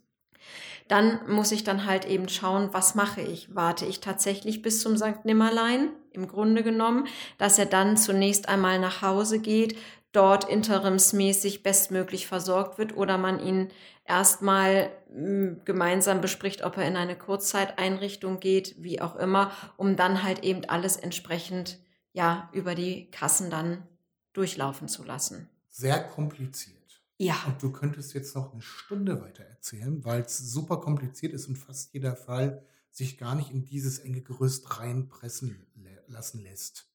Dann 0.87 1.21
muss 1.27 1.53
ich 1.53 1.63
dann 1.63 1.85
halt 1.85 2.05
eben 2.05 2.27
schauen, 2.27 2.69
was 2.73 2.95
mache 2.95 3.21
ich? 3.21 3.55
Warte 3.55 3.85
ich 3.85 4.01
tatsächlich 4.01 4.61
bis 4.61 4.81
zum 4.81 4.97
St. 4.97 5.23
Nimmerlein, 5.23 5.89
im 6.11 6.27
Grunde 6.27 6.63
genommen, 6.63 7.07
dass 7.37 7.57
er 7.57 7.65
dann 7.65 7.95
zunächst 7.95 8.49
einmal 8.49 8.77
nach 8.79 9.01
Hause 9.01 9.39
geht, 9.39 9.77
dort 10.11 10.49
interimsmäßig 10.49 11.63
bestmöglich 11.63 12.27
versorgt 12.27 12.77
wird 12.77 12.95
oder 12.95 13.17
man 13.17 13.39
ihn 13.39 13.69
erstmal 14.05 14.91
hm, 15.13 15.61
gemeinsam 15.65 16.21
bespricht, 16.21 16.63
ob 16.63 16.77
er 16.77 16.87
in 16.87 16.97
eine 16.97 17.17
Kurzzeiteinrichtung 17.17 18.39
geht, 18.39 18.75
wie 18.81 19.01
auch 19.01 19.15
immer, 19.15 19.51
um 19.77 19.95
dann 19.95 20.23
halt 20.23 20.43
eben 20.43 20.65
alles 20.65 20.97
entsprechend 20.97 21.79
ja 22.13 22.49
über 22.53 22.75
die 22.75 23.09
Kassen 23.11 23.49
dann 23.49 23.87
durchlaufen 24.33 24.87
zu 24.87 25.03
lassen. 25.03 25.49
Sehr 25.69 26.03
kompliziert. 26.03 26.77
Ja. 27.17 27.35
Und 27.45 27.61
du 27.61 27.71
könntest 27.71 28.13
jetzt 28.13 28.35
noch 28.35 28.51
eine 28.51 28.61
Stunde 28.61 29.21
weiter 29.21 29.43
erzählen, 29.43 30.03
weil 30.03 30.21
es 30.21 30.37
super 30.37 30.77
kompliziert 30.77 31.33
ist 31.33 31.47
und 31.47 31.55
fast 31.55 31.93
jeder 31.93 32.15
Fall 32.15 32.65
sich 32.89 33.17
gar 33.17 33.35
nicht 33.35 33.51
in 33.51 33.63
dieses 33.63 33.99
enge 33.99 34.21
Gerüst 34.21 34.79
reinpressen 34.79 35.67
lassen 36.07 36.41
lässt. 36.41 36.90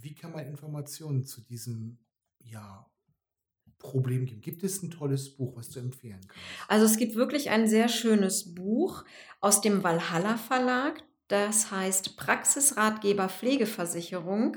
Wie 0.00 0.14
kann 0.14 0.32
man 0.32 0.46
Informationen 0.46 1.24
zu 1.24 1.40
diesem 1.40 1.98
ja, 2.38 2.90
Problem 3.78 4.26
geben? 4.26 4.40
Gibt 4.40 4.62
es 4.62 4.82
ein 4.82 4.90
tolles 4.90 5.36
Buch, 5.36 5.56
was 5.56 5.70
du 5.70 5.80
empfehlen 5.80 6.20
kannst? 6.26 6.42
Also 6.68 6.86
es 6.86 6.96
gibt 6.96 7.14
wirklich 7.14 7.50
ein 7.50 7.68
sehr 7.68 7.88
schönes 7.88 8.54
Buch 8.54 9.04
aus 9.40 9.60
dem 9.60 9.82
Valhalla 9.82 10.36
Verlag. 10.36 11.02
Das 11.28 11.70
heißt 11.70 12.16
Praxisratgeber 12.16 13.28
Pflegeversicherung. 13.28 14.56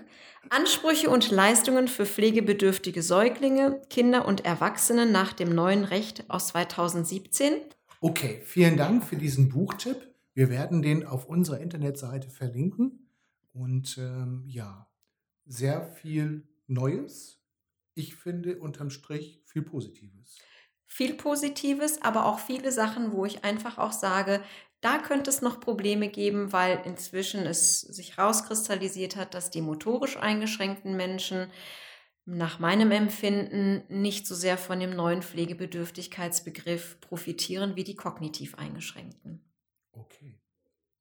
Ansprüche 0.49 1.09
und 1.09 1.31
Leistungen 1.31 1.87
für 1.87 2.05
pflegebedürftige 2.05 3.01
Säuglinge, 3.01 3.81
Kinder 3.89 4.27
und 4.27 4.45
Erwachsene 4.45 5.05
nach 5.05 5.33
dem 5.33 5.55
neuen 5.55 5.83
Recht 5.83 6.29
aus 6.29 6.47
2017. 6.49 7.53
Okay, 8.01 8.41
vielen 8.43 8.77
Dank 8.77 9.03
für 9.03 9.15
diesen 9.15 9.49
Buchtipp. 9.49 9.97
Wir 10.33 10.49
werden 10.49 10.81
den 10.81 11.05
auf 11.05 11.27
unserer 11.27 11.59
Internetseite 11.59 12.29
verlinken. 12.29 13.09
Und 13.53 13.97
ähm, 13.97 14.43
ja, 14.45 14.87
sehr 15.45 15.85
viel 15.85 16.47
Neues. 16.67 17.43
Ich 17.93 18.15
finde 18.15 18.59
unterm 18.59 18.89
Strich 18.89 19.41
viel 19.45 19.61
Positives. 19.61 20.37
Viel 20.87 21.15
Positives, 21.15 22.01
aber 22.01 22.25
auch 22.25 22.39
viele 22.39 22.71
Sachen, 22.71 23.11
wo 23.11 23.25
ich 23.25 23.43
einfach 23.43 23.77
auch 23.77 23.91
sage, 23.91 24.41
da 24.81 24.99
könnte 24.99 25.29
es 25.29 25.41
noch 25.41 25.59
Probleme 25.59 26.09
geben, 26.09 26.51
weil 26.53 26.81
inzwischen 26.85 27.45
es 27.45 27.81
sich 27.81 28.17
rauskristallisiert 28.17 29.15
hat, 29.15 29.33
dass 29.33 29.49
die 29.49 29.61
motorisch 29.61 30.17
eingeschränkten 30.17 30.95
Menschen 30.95 31.47
nach 32.25 32.59
meinem 32.59 32.91
Empfinden 32.91 33.83
nicht 33.87 34.27
so 34.27 34.35
sehr 34.35 34.57
von 34.57 34.79
dem 34.79 34.95
neuen 34.95 35.21
Pflegebedürftigkeitsbegriff 35.21 36.99
profitieren 37.01 37.75
wie 37.75 37.83
die 37.83 37.95
kognitiv 37.95 38.55
eingeschränkten. 38.55 39.43
Okay. 39.93 40.39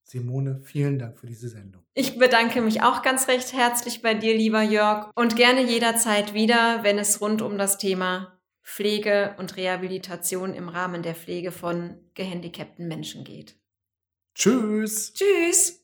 Simone, 0.04 0.60
vielen 0.62 0.98
Dank 0.98 1.18
für 1.18 1.26
diese 1.26 1.48
Sendung. 1.48 1.82
Ich 1.94 2.18
bedanke 2.18 2.60
mich 2.60 2.82
auch 2.82 3.02
ganz 3.02 3.26
recht 3.26 3.52
herzlich 3.52 4.02
bei 4.02 4.14
dir, 4.14 4.36
lieber 4.36 4.62
Jörg, 4.62 5.10
und 5.14 5.34
gerne 5.34 5.62
jederzeit 5.62 6.34
wieder, 6.34 6.82
wenn 6.82 6.98
es 6.98 7.20
rund 7.20 7.42
um 7.42 7.58
das 7.58 7.78
Thema 7.78 8.38
Pflege 8.62 9.34
und 9.38 9.56
Rehabilitation 9.56 10.54
im 10.54 10.68
Rahmen 10.68 11.02
der 11.02 11.14
Pflege 11.14 11.52
von 11.52 11.98
gehandicapten 12.14 12.86
Menschen 12.86 13.24
geht. 13.24 13.58
Tschüss. 14.34 15.12
Tschüss. 15.14 15.84